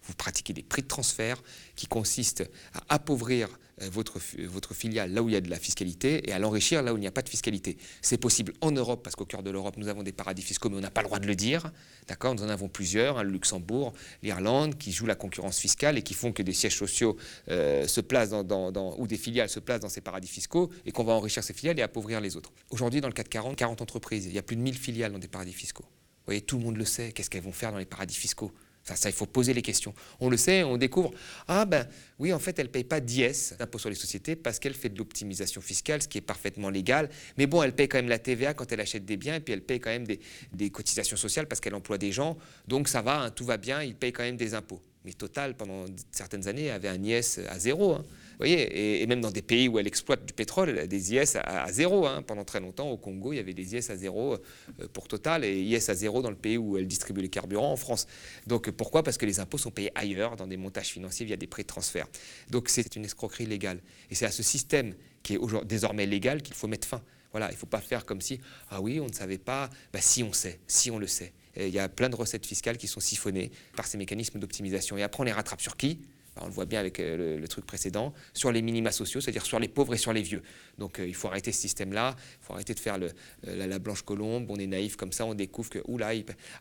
vous 0.07 0.13
pratiquez 0.15 0.53
des 0.53 0.63
prix 0.63 0.81
de 0.81 0.87
transfert 0.87 1.41
qui 1.75 1.87
consistent 1.87 2.49
à 2.73 2.95
appauvrir 2.95 3.49
euh, 3.81 3.89
votre, 3.91 4.73
filiale 4.73 5.13
là 5.13 5.21
où 5.21 5.29
il 5.29 5.33
y 5.33 5.35
a 5.35 5.41
de 5.41 5.49
la 5.49 5.59
fiscalité 5.59 6.27
et 6.27 6.33
à 6.33 6.39
l'enrichir 6.39 6.81
là 6.81 6.93
où 6.93 6.97
il 6.97 7.01
n'y 7.01 7.07
a 7.07 7.11
pas 7.11 7.21
de 7.21 7.29
fiscalité. 7.29 7.77
C'est 8.01 8.17
possible 8.17 8.53
en 8.61 8.71
Europe 8.71 9.03
parce 9.03 9.15
qu'au 9.15 9.25
cœur 9.25 9.43
de 9.43 9.51
l'Europe, 9.51 9.75
nous 9.77 9.87
avons 9.87 10.01
des 10.01 10.11
paradis 10.11 10.41
fiscaux, 10.41 10.69
mais 10.69 10.77
on 10.77 10.81
n'a 10.81 10.89
pas 10.89 11.01
le 11.01 11.07
droit 11.07 11.19
de 11.19 11.27
le 11.27 11.35
dire. 11.35 11.71
D'accord? 12.07 12.33
Nous 12.33 12.43
en 12.43 12.49
avons 12.49 12.69
plusieurs, 12.69 13.19
hein, 13.19 13.23
le 13.23 13.29
Luxembourg, 13.29 13.93
l'Irlande, 14.23 14.77
qui 14.77 14.91
jouent 14.91 15.05
la 15.05 15.15
concurrence 15.15 15.59
fiscale 15.59 15.97
et 15.97 16.01
qui 16.01 16.15
font 16.15 16.31
que 16.31 16.41
des 16.41 16.53
sièges 16.53 16.75
sociaux 16.75 17.17
euh, 17.49 17.87
se 17.87 18.01
placent 18.01 18.31
dans, 18.31 18.95
ou 18.97 19.05
des 19.05 19.17
filiales 19.17 19.49
se 19.49 19.59
placent 19.59 19.81
dans 19.81 19.89
ces 19.89 20.01
paradis 20.01 20.27
fiscaux 20.27 20.71
et 20.85 20.91
qu'on 20.91 21.03
va 21.03 21.13
enrichir 21.13 21.43
ces 21.43 21.53
filiales 21.53 21.77
et 21.79 21.83
appauvrir 21.83 22.19
les 22.19 22.35
autres. 22.35 22.51
Aujourd'hui, 22.71 23.01
dans 23.01 23.09
le 23.09 23.13
440, 23.13 23.55
40 23.55 23.81
entreprises, 23.81 24.25
il 24.25 24.33
y 24.33 24.39
a 24.39 24.43
plus 24.43 24.55
de 24.55 24.61
1000 24.61 24.75
filiales 24.75 25.11
dans 25.11 25.19
des 25.19 25.27
paradis 25.27 25.53
fiscaux. 25.53 25.85
Vous 25.85 26.31
voyez, 26.31 26.41
tout 26.41 26.57
le 26.57 26.63
monde 26.63 26.77
le 26.77 26.85
sait. 26.85 27.11
Qu'est-ce 27.11 27.29
qu'elles 27.29 27.43
vont 27.43 27.53
faire 27.53 27.71
dans 27.71 27.77
les 27.77 27.85
paradis 27.85 28.15
fiscaux? 28.15 28.51
Ça, 28.96 29.10
il 29.10 29.13
faut 29.13 29.25
poser 29.25 29.53
les 29.53 29.62
questions. 29.62 29.94
On 30.20 30.29
le 30.29 30.38
sait, 30.38 30.63
on 30.63 30.77
découvre, 30.77 31.12
ah 31.48 31.65
ben 31.65 31.88
oui, 32.20 32.32
en 32.34 32.39
fait, 32.39 32.58
elle 32.60 32.67
ne 32.67 32.72
paye 32.72 32.84
pas 32.84 33.00
d'IS, 33.00 33.56
d'impôt 33.60 33.77
sur 33.77 33.89
les 33.89 33.96
sociétés, 33.96 34.36
parce 34.36 34.60
qu'elle 34.60 34.74
fait 34.74 34.89
de 34.89 34.98
l'optimisation 34.98 35.62
fiscale, 35.62 36.01
ce 36.01 36.08
qui 36.08 36.17
est 36.17 36.22
parfaitement 36.22 36.70
légal. 36.70 37.10
Mais 37.38 37.48
bon, 37.48 37.62
elle 37.63 37.74
paye 37.74 37.88
quand 37.88 37.98
même 37.98 38.10
la 38.10 38.20
TVA 38.20 38.53
quand 38.53 38.72
elle 38.72 38.82
achète 38.82 39.06
des 39.06 39.17
biens, 39.17 39.36
et 39.36 39.39
puis 39.39 39.53
elle 39.53 39.62
paye 39.62 39.79
quand 39.79 39.89
même 39.89 40.08
des, 40.08 40.70
cotisations 40.70 41.17
sociales 41.17 41.48
parce 41.48 41.60
qu'elle 41.60 41.75
emploie 41.75 41.98
des 41.98 42.12
gens. 42.12 42.38
Donc 42.67 42.88
ça 42.88 43.01
va, 43.01 43.22
hein, 43.22 43.29
tout 43.32 43.46
va 43.46 43.58
bien, 43.58 43.84
il 43.84 43.96
paye 43.96 44.12
quand 44.12 44.24
même 44.24 44.38
des 44.38 44.53
impôts. 44.53 44.82
Mais 45.06 45.13
Total, 45.13 45.56
pendant 45.56 45.86
certaines 46.12 46.48
années, 46.48 46.70
avait 46.70 46.89
un 46.89 47.01
IS 47.01 47.39
à 47.50 47.58
zéro. 47.58 47.94
Hein 47.94 48.06
voyez, 48.38 49.01
et, 49.01 49.08
même 49.08 49.22
dans 49.22 49.32
des 49.32 49.41
pays 49.41 49.67
où 49.67 49.79
elle 49.79 49.88
exploite 49.88 50.25
du 50.25 50.34
pétrole, 50.34 50.70
elle 50.70 50.79
a 50.79 50.88
des 50.88 51.13
IS 51.13 51.38
à, 51.38 51.72
zéro. 51.72 52.06
Hein. 52.06 52.22
Pendant 52.22 52.44
très 52.44 52.60
longtemps, 52.60 52.89
au 52.89 52.98
Congo, 52.98 53.34
il 53.34 53.38
y 53.38 53.39
avait 53.39 53.53
des 53.53 53.75
IS 53.75 53.91
à 53.91 53.96
zéro 53.96 54.34
euh, 54.34 54.88
pour 54.94 55.08
Total 55.08 55.44
et 55.44 55.60
IS 55.62 55.89
à 55.89 55.96
zéro 55.96 56.22
dans 56.22 56.29
le 56.29 56.36
pays 56.36 56.58
où 56.58 56.77
elle 56.77 56.88
distribue 56.88 57.22
les 57.22 57.29
carburants, 57.29 57.72
en 57.72 57.77
France. 57.77 58.08
Donc 58.46 58.70
pourquoi? 58.72 59.03
Parce 59.03 59.17
que 59.17 59.25
les 59.25 59.39
impôts 59.39 59.58
sont 59.58 59.72
payés 59.72 59.91
ailleurs, 59.96 60.36
dans 60.36 60.48
des 60.48 60.58
montages 60.58 60.89
financiers 60.89 61.25
via 61.25 61.38
des 61.38 61.48
prêts 61.48 61.63
de 61.63 61.67
transfert. 61.67 62.08
Donc 62.50 62.70
c'est 62.70 62.96
une 62.96 63.06
escroquerie 63.06 63.46
légale. 63.46 63.82
Et 64.12 64.15
c'est 64.15 64.25
à 64.25 64.32
ce 64.32 64.44
système 64.44 64.94
qui 65.24 65.36
est 65.36 65.39
désormais 65.65 66.06
légal 66.06 66.41
qu'il 66.41 66.56
faut 66.56 66.67
mettre 66.67 66.88
fin. 66.88 67.01
Voilà, 67.32 67.50
il 67.50 67.53
ne 67.53 67.58
faut 67.58 67.65
pas 67.65 67.82
faire 67.82 68.06
comme 68.06 68.22
si, 68.22 68.39
ah 68.70 68.82
oui, 68.82 69.00
on 69.00 69.08
ne 69.08 69.13
savait 69.13 69.38
pas, 69.38 69.70
bah, 69.91 70.00
si 70.01 70.24
on 70.24 70.32
sait, 70.32 70.60
si 70.67 70.89
on 70.91 70.98
le 70.98 71.08
sait. 71.08 71.34
il 71.58 71.70
y 71.70 71.79
a 71.79 71.89
plein 71.89 72.10
de 72.10 72.15
recettes 72.15 72.46
fiscales 72.46 72.77
qui 72.77 72.88
sont 72.88 73.00
siphonnées 73.00 73.51
par 73.75 73.86
ces 73.86 73.98
mécanismes 73.98 74.39
d'optimisation. 74.39 74.98
Et 74.98 75.03
après, 75.03 75.22
on 75.22 75.25
les 75.25 75.34
rattrape 75.34 75.62
sur 75.62 75.75
qui? 75.75 76.00
On 76.41 76.46
le 76.46 76.51
voit 76.51 76.65
bien 76.65 76.79
avec 76.79 77.00
euh, 77.00 77.38
le, 77.38 77.48
truc 77.48 77.65
précédent, 77.65 78.13
sur 78.34 78.51
les 78.51 78.62
minima 78.62 78.91
sociaux, 78.91 79.22
c'est-à-dire 79.22 79.46
sur 79.46 79.60
les 79.60 79.67
pauvres 79.67 79.94
et 79.94 79.98
sur 79.98 80.13
les 80.13 80.22
vieux. 80.22 80.41
Donc 80.77 81.00
euh, 81.00 81.08
il 81.08 81.15
faut 81.15 81.27
arrêter 81.27 81.51
ce 81.51 81.62
système-là, 81.62 82.15
il 82.17 82.46
faut 82.46 82.53
arrêter 82.53 82.74
de 82.74 82.79
faire 82.79 82.98
euh, 83.01 83.67
la, 83.67 83.79
blanche 83.79 84.01
colombe, 84.01 84.50
on 84.50 84.58
est 84.58 84.67
naïf 84.67 84.96
comme 84.96 85.12
ça, 85.12 85.25
on 85.25 85.34
découvre 85.34 85.70
que, 85.70 85.79
oula, 85.86 86.12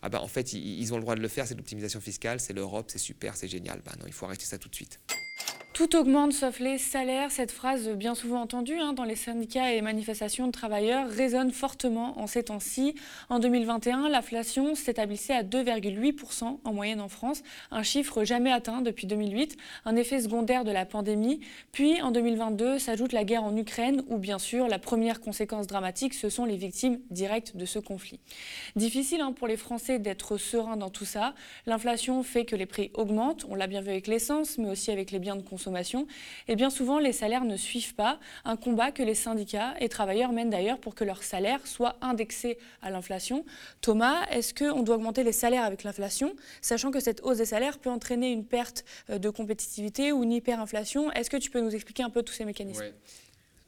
ah 0.03 0.09
ben, 0.09 0.19
en 0.19 0.29
fait, 0.29 0.53
ils, 0.53 0.93
ont 0.93 0.97
le 0.97 1.03
droit 1.03 1.15
de 1.15 1.21
le 1.21 1.29
faire, 1.29 1.47
c'est 1.47 1.55
l'optimisation 1.55 2.01
fiscale, 2.01 2.41
c'est 2.41 2.53
l'Europe, 2.53 2.87
c'est 2.91 2.99
super, 2.99 3.37
c'est 3.37 3.49
génial. 3.49 3.81
Ben 3.85 3.93
non, 4.01 4.07
il 4.07 4.13
faut 4.13 4.27
arrêter 4.27 4.45
ça 4.45 4.59
tout 4.59 4.69
de 4.69 4.75
suite. 4.75 5.01
Tout 5.77 5.95
augmente 5.95 6.33
sauf 6.33 6.59
les 6.59 6.79
salaires. 6.79 7.31
Cette 7.31 7.51
phrase 7.51 7.91
bien 7.91 8.15
souvent 8.15 8.41
entendue 8.41 8.79
hein, 8.79 8.95
dans 8.95 9.05
les 9.05 9.15
syndicats 9.15 9.75
et 9.75 9.83
manifestations 9.83 10.47
de 10.47 10.51
travailleurs 10.51 11.07
résonne 11.07 11.51
fortement 11.51 12.19
en 12.19 12.27
ces 12.27 12.45
temps-ci. 12.45 12.95
En 13.29 13.41
2021, 13.41 14.09
l'inflation 14.09 14.75
s'établissait 14.75 15.35
à 15.35 15.43
2,8% 15.43 16.61
en 16.65 16.73
moyenne 16.73 17.03
en 17.03 17.11
France, 17.11 17.43
un 17.71 17.83
chiffre 17.83 18.25
jamais 18.25 18.51
atteint 18.51 18.81
depuis 18.81 19.07
2008, 19.07 19.59
un 19.85 19.97
effet 19.97 20.19
secondaire 20.19 20.65
de 20.65 20.71
la 20.71 20.87
pandémie. 20.87 21.41
Puis 21.73 22.01
en 22.01 22.11
2022 22.11 22.79
s'ajoute 22.79 23.13
la 23.13 23.25
guerre 23.25 23.45
en 23.45 23.55
Ukraine 23.55 24.03
où 24.09 24.17
bien 24.17 24.39
sûr 24.39 24.69
la 24.69 24.79
première 24.79 25.21
conséquence 25.21 25.67
dramatique, 25.67 26.15
ce 26.15 26.31
sont 26.31 26.47
les 26.47 26.57
victimes 26.57 27.01
directes 27.11 27.55
de 27.55 27.67
ce 27.67 27.79
conflit. 27.79 28.19
Difficile 28.77 29.21
hein, 29.21 29.33
pour 29.33 29.47
les 29.47 29.59
Français 29.59 29.99
d'être 29.99 30.39
sereins 30.39 30.79
dans 30.79 30.89
tout 30.89 31.05
ça. 31.05 31.35
L'inflation 31.67 32.23
fait 32.23 32.47
que 32.47 32.57
les 32.57 32.65
prix 32.65 32.91
augmentent, 32.95 33.45
on 33.51 33.55
l'a 33.55 33.67
bien 33.67 33.83
vu 33.83 33.91
avec 33.91 34.07
l'essence, 34.07 34.57
mais 34.57 34.71
aussi 34.71 34.91
avec 34.91 35.11
les 35.11 35.19
biens 35.19 35.37
de 35.37 35.43
consommation 35.43 35.66
et 36.49 36.57
bien 36.57 36.71
souvent 36.71 36.99
les 36.99 37.13
salaires 37.13 37.45
ne 37.45 37.57
suivent 37.57 37.95
pas, 37.95 38.19
un 38.45 38.57
combat 38.57 38.93
que 38.93 39.03
les 39.03 39.15
syndicats 39.15 39.75
et 39.81 39.89
travailleurs 39.89 40.33
mènent 40.33 40.51
d'ailleurs 40.51 40.79
pour 40.79 40.95
que 40.95 41.05
leurs 41.05 41.23
salaires 41.23 41.67
soient 41.67 41.97
indexés 42.01 42.59
à 42.83 42.91
l'inflation. 42.91 43.45
Thomas, 43.81 44.27
est-ce 44.31 44.55
qu'on 44.55 44.83
doit 44.83 44.97
augmenter 44.97 45.25
les 45.25 45.33
salaires 45.33 45.65
avec 45.65 45.83
l'inflation, 45.83 46.35
sachant 46.61 46.91
que 46.91 47.01
cette 47.01 47.21
hausse 47.23 47.39
des 47.39 47.47
salaires 47.47 47.79
peut 47.79 47.91
entraîner 47.91 48.31
une 48.31 48.45
perte 48.45 48.85
euh, 49.11 49.19
de 49.19 49.31
compétitivité 49.31 50.13
ou 50.13 50.23
une 50.23 50.33
hyperinflation? 50.33 51.11
Est-ce 51.13 51.31
que 51.31 51.37
tu 51.37 51.51
peux 51.51 51.61
nous 51.61 51.75
expliquer 51.75 52.03
un 52.03 52.11
peu 52.11 52.23
tous 52.23 52.35
ces 52.35 52.45
mécanismes? 52.45 52.93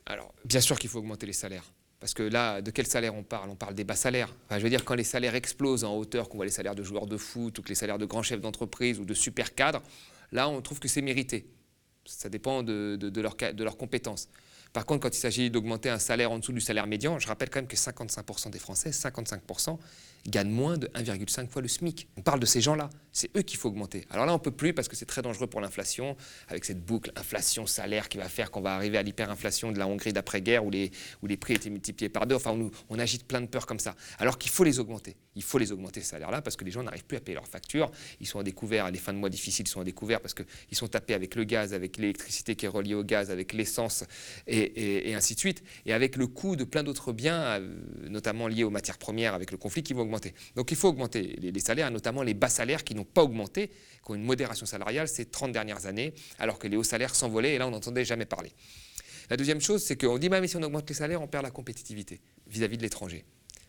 Alors, 0.06 0.32
bien 0.44 0.60
sûr 0.60 0.78
qu'il 0.78 0.88
faut 0.88 0.98
augmenter 0.98 1.26
les 1.26 1.32
salaires. 1.32 1.64
Parce 2.00 2.14
que 2.14 2.22
là, 2.22 2.62
de 2.62 2.70
quel 2.70 2.86
salaire 2.86 3.14
on 3.14 3.24
parle? 3.24 3.50
On 3.50 3.56
parle 3.56 3.74
des 3.74 3.84
bas 3.84 3.96
salaires. 3.96 4.34
je 4.50 4.58
veux 4.58 4.70
dire, 4.70 4.84
quand 4.84 4.94
les 4.94 5.04
salaires 5.04 5.34
explosent 5.34 5.84
en 5.84 5.96
hauteur, 5.96 6.28
qu'on 6.28 6.36
voit 6.36 6.46
les 6.46 6.52
salaires 6.52 6.76
de 6.76 6.82
joueurs 6.82 7.06
de 7.06 7.16
foot 7.16 7.58
ou 7.58 7.62
que 7.62 7.68
les 7.68 7.74
salaires 7.74 7.98
de 7.98 8.06
grands 8.06 8.22
chefs 8.22 8.40
d'entreprise 8.40 9.00
ou 9.00 9.04
de 9.04 9.14
super 9.14 9.54
cadres, 9.54 9.82
là, 10.30 10.48
on 10.48 10.62
trouve 10.62 10.78
que 10.78 10.88
c'est 10.88 11.02
mérité. 11.02 11.46
Ça 12.08 12.28
dépend 12.28 12.62
de, 12.62 12.96
de, 13.00 13.20
leur, 13.20 13.36
de 13.36 13.64
leurs 13.64 13.76
compétences. 13.76 14.28
Par 14.72 14.86
contre, 14.86 15.00
quand 15.00 15.16
il 15.16 15.20
s'agit 15.20 15.50
d'augmenter 15.50 15.88
un 15.88 15.98
salaire 15.98 16.30
en 16.30 16.38
dessous 16.38 16.52
du 16.52 16.60
salaire 16.60 16.86
médian, 16.86 17.18
je 17.18 17.26
rappelle 17.26 17.50
quand 17.50 17.60
même 17.60 17.68
que 17.68 17.76
55% 17.76 18.50
des 18.50 18.58
Français, 18.58 18.90
55%, 18.90 19.78
gagnent 20.26 20.50
moins 20.50 20.76
de 20.76 20.88
1,5 20.88 21.48
fois 21.48 21.62
le 21.62 21.68
SMIC. 21.68 22.08
On 22.16 22.22
parle 22.22 22.40
de 22.40 22.46
ces 22.46 22.60
gens-là. 22.60 22.90
C'est 23.12 23.34
eux 23.36 23.42
qu'il 23.42 23.58
faut 23.58 23.68
augmenter. 23.68 24.04
Alors 24.10 24.26
là, 24.26 24.32
on 24.32 24.36
ne 24.36 24.42
peut 24.42 24.50
plus 24.50 24.74
parce 24.74 24.88
que 24.88 24.96
c'est 24.96 25.06
très 25.06 25.22
dangereux 25.22 25.46
pour 25.46 25.60
l'inflation, 25.60 26.16
avec 26.48 26.64
cette 26.64 26.84
boucle 26.84 27.12
inflation-salaire 27.16 28.08
qui 28.08 28.18
va 28.18 28.28
faire 28.28 28.50
qu'on 28.50 28.60
va 28.60 28.74
arriver 28.74 28.98
à 28.98 29.02
l'hyperinflation 29.02 29.72
de 29.72 29.78
la 29.78 29.86
Hongrie 29.86 30.12
d'après-guerre 30.12 30.64
où 30.64 30.70
les, 30.70 30.90
où 31.22 31.26
les 31.26 31.36
prix 31.36 31.54
étaient 31.54 31.70
multipliés 31.70 32.08
par 32.08 32.26
deux. 32.26 32.34
Enfin, 32.34 32.56
on, 32.90 32.98
agite 32.98 33.26
plein 33.26 33.40
de 33.40 33.46
peurs 33.46 33.66
comme 33.66 33.78
ça. 33.78 33.94
Alors 34.18 34.38
qu'il 34.38 34.50
faut 34.50 34.64
les 34.64 34.80
augmenter. 34.80 35.16
Il 35.34 35.42
faut 35.42 35.58
les 35.58 35.70
augmenter, 35.70 36.00
ces 36.00 36.08
salaires-là, 36.08 36.42
parce 36.42 36.56
que 36.56 36.64
les 36.64 36.72
gens 36.72 36.82
n'arrivent 36.82 37.04
plus 37.04 37.16
à 37.16 37.20
payer 37.20 37.34
leurs 37.34 37.46
factures. 37.46 37.90
Ils 38.20 38.26
sont 38.26 38.40
à 38.40 38.42
découvert, 38.42 38.90
les 38.90 38.98
fins 38.98 39.12
de 39.12 39.18
mois 39.18 39.30
difficiles 39.30 39.68
sont 39.68 39.80
à 39.80 39.84
découvert 39.84 40.20
parce 40.20 40.34
qu'ils 40.34 40.76
sont 40.76 40.88
tapés 40.88 41.14
avec 41.14 41.36
le 41.36 41.44
gaz, 41.44 41.72
avec 41.72 41.96
l'électricité 41.96 42.56
qui 42.56 42.66
est 42.66 42.68
reliée 42.68 42.94
au 42.94 43.04
gaz, 43.04 43.30
avec 43.30 43.52
l'essence 43.52 44.04
et, 44.46 44.57
et, 44.58 45.14
ainsi 45.14 45.34
de 45.34 45.40
suite. 45.40 45.62
Et 45.86 45.92
avec 45.92 46.16
le 46.16 46.26
coût 46.26 46.56
de 46.56 46.64
plein 46.64 46.82
d'autres 46.82 47.12
biens, 47.12 47.40
euh, 47.40 47.76
notamment 48.08 48.48
liés 48.48 48.64
aux 48.64 48.70
matières 48.70 48.98
premières, 48.98 49.34
avec 49.34 49.50
le 49.50 49.56
conflit 49.56 49.82
qui 49.82 49.94
vont 49.94 50.02
augmenter. 50.02 50.34
Donc 50.56 50.70
il 50.70 50.76
faut 50.76 50.88
augmenter 50.88 51.22
les, 51.22 51.60
salaires, 51.60 51.90
notamment 51.90 52.22
les 52.22 52.34
bas 52.34 52.48
salaires 52.48 52.84
qui 52.84 52.94
n'ont 52.94 53.04
pas 53.04 53.22
augmenté, 53.22 53.68
qui 53.68 54.10
ont 54.10 54.14
une 54.14 54.24
modération 54.24 54.66
salariale 54.66 55.08
ces 55.08 55.26
30 55.26 55.52
dernières 55.52 55.86
années, 55.86 56.14
alors 56.38 56.58
que 56.58 56.68
les 56.68 56.76
hauts 56.76 56.84
salaires 56.84 57.14
s'envolaient 57.14 57.54
et 57.54 57.58
là 57.58 57.66
on 57.66 57.70
n'entendait 57.70 58.04
jamais 58.04 58.26
parler. 58.26 58.52
La 59.30 59.36
deuxième 59.36 59.60
chose, 59.60 59.82
c'est 59.82 59.96
qu'on 59.96 60.18
dit, 60.18 60.28
bah, 60.28 60.40
mais 60.40 60.48
si 60.48 60.56
on 60.56 60.62
augmente 60.62 60.88
les 60.88 60.94
salaires, 60.94 61.20
on 61.20 61.28
perd 61.28 61.44
la 61.44 61.50
compétitivité 61.50 62.20
vis-à-vis 62.46 62.78
de 62.78 62.82
l'étranger. 62.82 63.24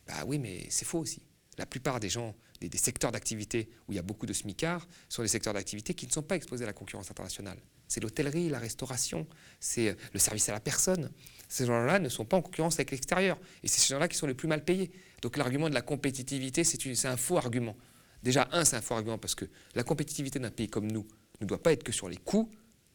Bah 0.08 0.24
oui, 0.26 0.40
mais 0.40 0.66
c'est 0.70 0.86
faux 0.86 1.00
aussi. 1.00 1.22
La 1.60 1.66
plupart 1.66 2.00
des 2.00 2.08
gens, 2.08 2.34
des, 2.62 2.78
secteurs 2.78 3.12
d'activité 3.12 3.70
où 3.88 3.92
il 3.92 3.96
y 3.98 4.00
a 4.00 4.02
beaucoup 4.02 4.26
de 4.26 4.32
smicards, 4.32 4.88
sont 5.10 5.22
des 5.22 5.28
secteurs 5.28 5.54
d'activité 5.54 5.94
qui 5.94 6.08
ne 6.08 6.12
sont 6.12 6.22
pas 6.22 6.38
exposés 6.38 6.64
à 6.64 6.68
la 6.68 6.74
concurrence 6.74 7.12
internationale. 7.12 7.58
C'est 7.90 8.00
l'hôtellerie, 8.00 8.48
la 8.48 8.60
restauration, 8.60 9.28
c'est 9.60 9.90
euh, 9.90 9.94
le 10.14 10.20
service 10.20 10.48
à 10.48 10.54
la 10.54 10.62
personne. 10.62 11.12
Ces 11.50 11.66
gens-là 11.66 12.00
ne 12.00 12.08
sont 12.08 12.24
pas 12.24 12.38
en 12.38 12.42
concurrence 12.42 12.76
avec 12.76 12.92
l'extérieur. 12.92 13.38
Et 13.62 13.68
c'est 13.68 13.82
ces 13.82 13.94
gens-là 13.94 14.08
qui 14.08 14.16
sont 14.16 14.26
les 14.26 14.36
plus 14.36 14.48
mal 14.48 14.64
payés. 14.64 14.90
Donc 15.22 15.36
l'argument 15.36 15.68
de 15.68 15.74
la 15.74 15.82
compétitivité, 15.82 16.64
c'est 16.64 17.08
un 17.08 17.18
faux 17.18 17.36
argument. 17.36 17.76
Déjà, 18.24 18.48
un, 18.54 18.64
c'est 18.64 18.78
un 18.78 18.82
faux 18.82 18.94
argument 18.94 19.18
parce 19.18 19.36
que 19.36 19.44
la 19.76 19.84
compétitivité 19.84 20.40
d'un 20.40 20.52
pays 20.52 20.70
comme 20.70 20.90
nous 20.90 21.06
ne 21.42 21.46
doit 21.46 21.62
pas 21.62 21.74
être 21.74 21.84
que 21.84 21.92
sur 21.92 22.08
les 22.08 22.18
coûts, 22.18 22.50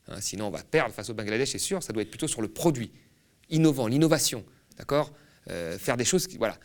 hein, 0.09 0.23
sinon 0.23 0.47
on 0.47 0.51
va 0.51 0.63
perdre 0.63 0.95
face 0.95 1.11
au 1.11 1.15
Bangladesh, 1.15 1.51
c'est 1.51 1.59
sûr, 1.59 1.83
ça 1.83 1.93
doit 1.93 2.03
être 2.03 2.11
plutôt 2.11 2.29
sur 2.29 2.41
le 2.41 2.49
produit, 2.49 2.93
innovant, 3.51 3.89
l'innovation, 3.89 4.43
d'accord? 4.79 5.13
Euh, 5.51 5.79
Faire 5.79 5.99
des 5.99 6.07
choses 6.07 6.27
qui, 6.27 6.39
voilà. 6.39 6.59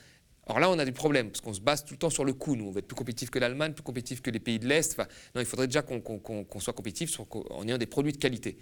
Alors 0.50 0.60
là, 0.60 0.70
on 0.72 0.80
a 0.80 0.86
des 0.86 0.92
problèmes, 0.92 1.30
parce 1.30 1.42
qu'on 1.42 1.54
se 1.54 1.62
base 1.62 1.86
tout 1.86 1.94
le 1.94 2.00
temps 2.00 2.10
sur 2.10 2.26
le 2.26 2.34
coût. 2.34 2.56
Nous, 2.56 2.66
on 2.66 2.72
veut 2.72 2.80
être 2.80 2.88
plus 2.88 2.96
compétitif 2.96 3.30
que 3.30 3.38
l'Allemagne, 3.38 3.74
plus 3.74 3.84
compétitif 3.84 4.20
que 4.24 4.32
les 4.32 4.40
pays 4.40 4.58
de 4.58 4.68
l'Est. 4.68 4.98
non, 4.98 5.06
il 5.42 5.46
faudrait 5.46 5.68
déjà 5.68 5.84
qu'on 5.84 6.60
soit 6.60 6.74
compétitif 6.74 7.20
en 7.20 7.68
ayant 7.68 7.78
des 7.78 7.86
produits 7.86 8.14
de 8.14 8.18
qualité. 8.18 8.58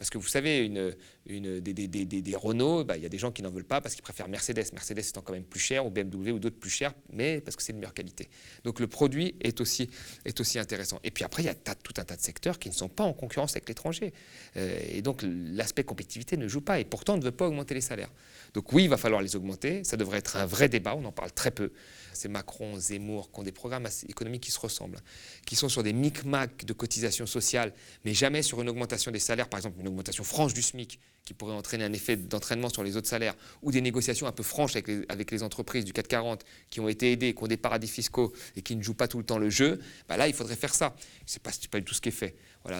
Parce 0.00 0.08
que 0.08 0.16
vous 0.16 0.28
savez, 0.28 0.64
une, 0.64 1.60
des, 1.60 1.74
des, 1.74 1.86
des, 1.86 2.06
des, 2.06 2.34
Renault, 2.34 2.84
bah, 2.84 2.96
il 2.96 3.02
y 3.02 3.06
a 3.06 3.10
des 3.10 3.18
gens 3.18 3.30
qui 3.30 3.42
n'en 3.42 3.50
veulent 3.50 3.66
pas 3.66 3.82
parce 3.82 3.94
qu'ils 3.94 4.02
préfèrent 4.02 4.28
Mercedes. 4.28 4.72
Mercedes 4.72 5.00
étant 5.00 5.20
quand 5.20 5.34
même 5.34 5.44
plus 5.44 5.60
cher, 5.60 5.84
ou 5.84 5.90
BMW 5.90 6.30
ou 6.30 6.38
d'autres 6.38 6.58
plus 6.58 6.70
chers, 6.70 6.94
mais 7.12 7.42
parce 7.42 7.54
que 7.54 7.62
c'est 7.62 7.74
de 7.74 7.76
meilleure 7.76 7.92
qualité. 7.92 8.30
Donc 8.64 8.80
le 8.80 8.86
produit 8.86 9.34
est 9.42 9.60
aussi, 9.60 9.90
est 10.24 10.40
aussi 10.40 10.58
intéressant. 10.58 11.00
Et 11.04 11.10
puis 11.10 11.22
après, 11.22 11.42
il 11.42 11.46
y 11.46 11.50
a 11.50 11.54
tout 11.54 11.92
un 11.98 12.04
tas 12.04 12.16
de 12.16 12.22
secteurs 12.22 12.58
qui 12.58 12.70
ne 12.70 12.74
sont 12.74 12.88
pas 12.88 13.04
en 13.04 13.12
concurrence 13.12 13.52
avec 13.52 13.68
l'étranger. 13.68 14.14
Euh, 14.56 14.80
et 14.88 15.02
donc 15.02 15.22
l'aspect 15.22 15.84
compétitivité 15.84 16.38
ne 16.38 16.48
joue 16.48 16.62
pas. 16.62 16.80
Et 16.80 16.86
pourtant, 16.86 17.12
on 17.12 17.18
ne 17.18 17.22
veut 17.22 17.30
pas 17.30 17.46
augmenter 17.46 17.74
les 17.74 17.82
salaires. 17.82 18.10
Donc 18.54 18.72
oui, 18.72 18.84
il 18.84 18.88
va 18.88 18.96
falloir 18.96 19.20
les 19.20 19.36
augmenter. 19.36 19.84
Ça 19.84 19.98
devrait 19.98 20.18
être 20.18 20.38
un 20.38 20.46
vrai 20.46 20.70
débat. 20.70 20.94
On 20.96 21.04
en 21.04 21.12
parle 21.12 21.32
très 21.32 21.50
peu. 21.50 21.72
C'est 22.14 22.28
Macron, 22.28 22.78
Zemmour, 22.78 23.30
qui 23.30 23.40
ont 23.40 23.42
des 23.42 23.52
programmes 23.52 23.86
économiques 24.08 24.44
qui 24.44 24.50
se 24.50 24.58
ressemblent, 24.58 24.98
qui 25.46 25.56
sont 25.56 25.68
sur 25.68 25.82
des 25.82 25.92
micmacs 25.92 26.64
de 26.64 26.72
cotisations 26.72 27.26
sociales, 27.26 27.74
mais 28.06 28.14
jamais 28.14 28.42
sur 28.42 28.62
une 28.62 28.68
augmentation 28.70 29.10
des 29.10 29.18
salaires, 29.18 29.48
par 29.48 29.58
exemple 29.58 29.78
une 29.80 29.89
augmentation 29.90 30.24
franche 30.24 30.54
du 30.54 30.62
SMIC 30.62 30.98
qui 31.24 31.34
pourrait 31.34 31.54
entraîner 31.54 31.84
un 31.84 31.92
effet 31.92 32.16
d'entraînement 32.16 32.70
sur 32.70 32.82
les 32.82 32.96
autres 32.96 33.08
salaires, 33.08 33.36
ou 33.62 33.70
des 33.70 33.80
négociations 33.80 34.26
un 34.26 34.32
peu 34.32 34.42
franches 34.42 34.74
avec 34.74 35.30
les, 35.30 35.42
entreprises 35.42 35.84
du 35.84 35.92
440 35.92 36.44
qui 36.70 36.80
ont 36.80 36.88
été 36.88 37.12
aidées, 37.12 37.34
qui 37.34 37.42
ont 37.44 37.46
des 37.46 37.56
paradis 37.56 37.88
fiscaux 37.88 38.32
et 38.56 38.62
qui 38.62 38.74
ne 38.74 38.82
jouent 38.82 38.94
pas 38.94 39.06
tout 39.06 39.18
le 39.18 39.24
temps 39.24 39.38
le 39.38 39.50
jeu, 39.50 39.80
bah 40.08 40.16
là, 40.16 40.28
il 40.28 40.34
faudrait 40.34 40.56
faire 40.56 40.74
ça. 40.74 40.96
Ce 41.26 41.38
n'est 41.38 41.68
pas, 41.70 41.78
du 41.78 41.84
tout 41.84 41.94
ce 41.94 42.00
qui 42.00 42.08
est 42.08 42.12
fait. 42.12 42.36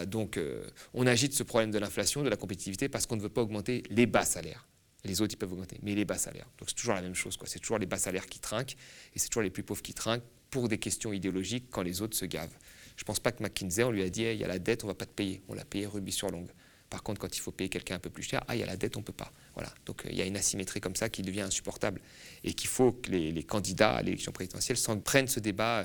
Donc 0.07 0.37
euh, 0.37 0.67
on 0.93 1.07
agite 1.07 1.33
ce 1.33 1.43
problème 1.43 1.71
de 1.71 1.79
l'inflation, 1.79 2.23
de 2.23 2.29
la 2.29 2.35
compétitivité, 2.35 2.89
parce 2.89 3.05
qu'on 3.05 3.15
ne 3.15 3.21
veut 3.21 3.29
pas 3.29 3.41
augmenter 3.41 3.83
les 3.89 4.05
bas 4.05 4.25
salaires. 4.25 4.67
Les 5.03 5.21
autres, 5.21 5.33
ils 5.33 5.37
peuvent 5.37 5.53
augmenter, 5.53 5.79
mais 5.81 5.95
les 5.95 6.05
bas 6.05 6.17
salaires. 6.17 6.47
Donc 6.59 6.69
c'est 6.69 6.75
toujours 6.75 6.93
la 6.93 7.01
même 7.01 7.15
chose. 7.15 7.37
C'est 7.45 7.59
toujours 7.59 7.79
les 7.79 7.87
bas 7.87 7.97
salaires 7.97 8.27
qui 8.27 8.39
trinquent, 8.39 8.75
et 9.15 9.19
c'est 9.19 9.29
toujours 9.29 9.43
les 9.43 9.49
plus 9.49 9.63
pauvres 9.63 9.81
qui 9.81 9.93
trinquent 9.93 10.23
pour 10.49 10.67
des 10.67 10.77
questions 10.77 11.13
idéologiques 11.13 11.67
quand 11.71 11.81
les 11.81 12.01
autres 12.01 12.17
se 12.17 12.25
gavent. 12.25 12.57
Je 12.97 13.03
ne 13.03 13.05
pense 13.05 13.19
pas 13.19 13.31
que 13.31 13.41
McKinsey, 13.41 13.83
on 13.83 13.91
lui 13.91 14.03
a 14.03 14.09
dit, 14.09 14.23
il 14.23 14.37
y 14.37 14.43
a 14.43 14.47
la 14.47 14.59
dette, 14.59 14.83
on 14.83 14.87
ne 14.87 14.91
va 14.91 14.95
pas 14.95 15.05
te 15.05 15.13
payer. 15.13 15.41
On 15.47 15.53
l'a 15.53 15.65
payé 15.65 15.87
rubis 15.87 16.11
sur 16.11 16.29
longue. 16.29 16.51
Par 16.91 17.03
contre, 17.03 17.21
quand 17.21 17.35
il 17.35 17.39
faut 17.39 17.53
payer 17.53 17.69
quelqu'un 17.69 17.95
un 17.95 17.99
peu 17.99 18.09
plus 18.09 18.21
cher, 18.21 18.43
ah, 18.49 18.55
il 18.55 18.59
y 18.59 18.63
a 18.63 18.65
la 18.65 18.75
dette, 18.75 18.97
on 18.97 18.99
ne 18.99 19.05
peut 19.05 19.13
pas. 19.13 19.31
Voilà. 19.55 19.73
Donc 19.85 20.05
euh, 20.05 20.09
il 20.11 20.17
y 20.17 20.21
a 20.21 20.25
une 20.25 20.35
asymétrie 20.35 20.81
comme 20.81 20.97
ça 20.97 21.07
qui 21.07 21.21
devient 21.21 21.41
insupportable 21.41 22.01
et 22.43 22.53
qu'il 22.53 22.69
faut 22.69 22.91
que 22.91 23.09
les, 23.09 23.43
candidats 23.43 23.95
à 23.95 24.01
l'élection 24.01 24.33
présidentielle 24.33 24.77
prennent 25.01 25.29
ce 25.29 25.39
débat 25.39 25.79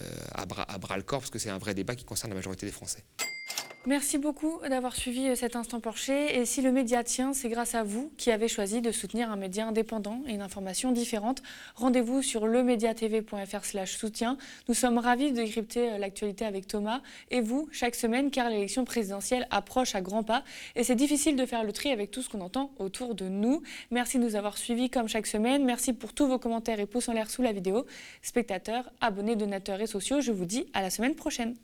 euh, 0.00 0.04
à, 0.32 0.46
bras, 0.46 0.62
à 0.62 0.78
bras 0.78 0.96
le 0.96 1.02
corps, 1.02 1.18
parce 1.18 1.30
que 1.30 1.40
c'est 1.40 1.50
un 1.50 1.58
vrai 1.58 1.74
débat 1.74 1.96
qui 1.96 2.04
concerne 2.04 2.30
la 2.30 2.36
majorité 2.36 2.64
des 2.64 2.72
Français. 2.72 3.02
Merci 3.84 4.16
beaucoup 4.16 4.60
d'avoir 4.70 4.94
suivi 4.94 5.26
euh, 5.26 5.34
cet 5.34 5.56
instant 5.56 5.80
Porcher. 5.80 6.38
Et 6.38 6.46
si 6.46 6.62
le 6.62 6.70
média 6.70 7.02
tient, 7.02 7.32
c'est 7.32 7.48
grâce 7.48 7.74
à 7.74 7.82
vous 7.82 8.12
qui 8.16 8.30
avez 8.30 8.46
choisi 8.46 8.80
de 8.80 8.92
soutenir 8.92 9.28
un 9.28 9.34
média 9.34 9.66
indépendant 9.66 10.22
et 10.28 10.34
une 10.34 10.40
information 10.40 10.92
différente. 10.92 11.42
Rendez-vous 11.74 12.22
sur 12.22 12.46
lemediatv.fr 12.46 13.86
soutien. 13.86 14.38
Nous 14.68 14.74
sommes 14.74 14.98
ravis 14.98 15.32
de 15.32 15.36
décrypter 15.36 15.90
euh, 15.90 15.98
l'actualité 15.98 16.44
avec 16.44 16.68
Thomas 16.68 17.02
et 17.32 17.40
vous 17.40 17.68
chaque 17.72 17.96
semaine 17.96 18.30
car 18.30 18.50
l'élection 18.50 18.84
présidentielle 18.84 19.48
approche 19.50 19.96
à 19.96 20.00
grands 20.00 20.22
pas 20.22 20.44
et 20.76 20.84
c'est 20.84 20.94
difficile 20.94 21.34
de 21.34 21.44
faire 21.44 21.64
le 21.64 21.72
tri 21.72 21.90
avec 21.90 22.12
tout 22.12 22.22
ce 22.22 22.30
qu'on 22.30 22.40
entend 22.40 22.70
autour 22.78 23.16
de 23.16 23.28
nous. 23.28 23.64
Merci 23.90 24.20
de 24.20 24.22
nous 24.22 24.36
avoir 24.36 24.58
suivis 24.58 24.90
comme 24.90 25.08
chaque 25.08 25.26
semaine. 25.26 25.64
Merci 25.64 25.92
pour 25.92 26.12
tous 26.12 26.28
vos 26.28 26.38
commentaires 26.38 26.78
et 26.78 26.86
pouces 26.86 27.08
en 27.08 27.14
l'air 27.14 27.28
sous 27.28 27.42
la 27.42 27.50
vidéo. 27.50 27.84
Spectateurs, 28.22 28.92
abonnés, 29.00 29.34
donateurs 29.34 29.80
et 29.80 29.88
sociaux, 29.88 30.20
je 30.20 30.30
vous 30.30 30.44
dis 30.44 30.66
à 30.72 30.82
la 30.82 30.90
semaine 30.90 31.16
prochaine. 31.16 31.56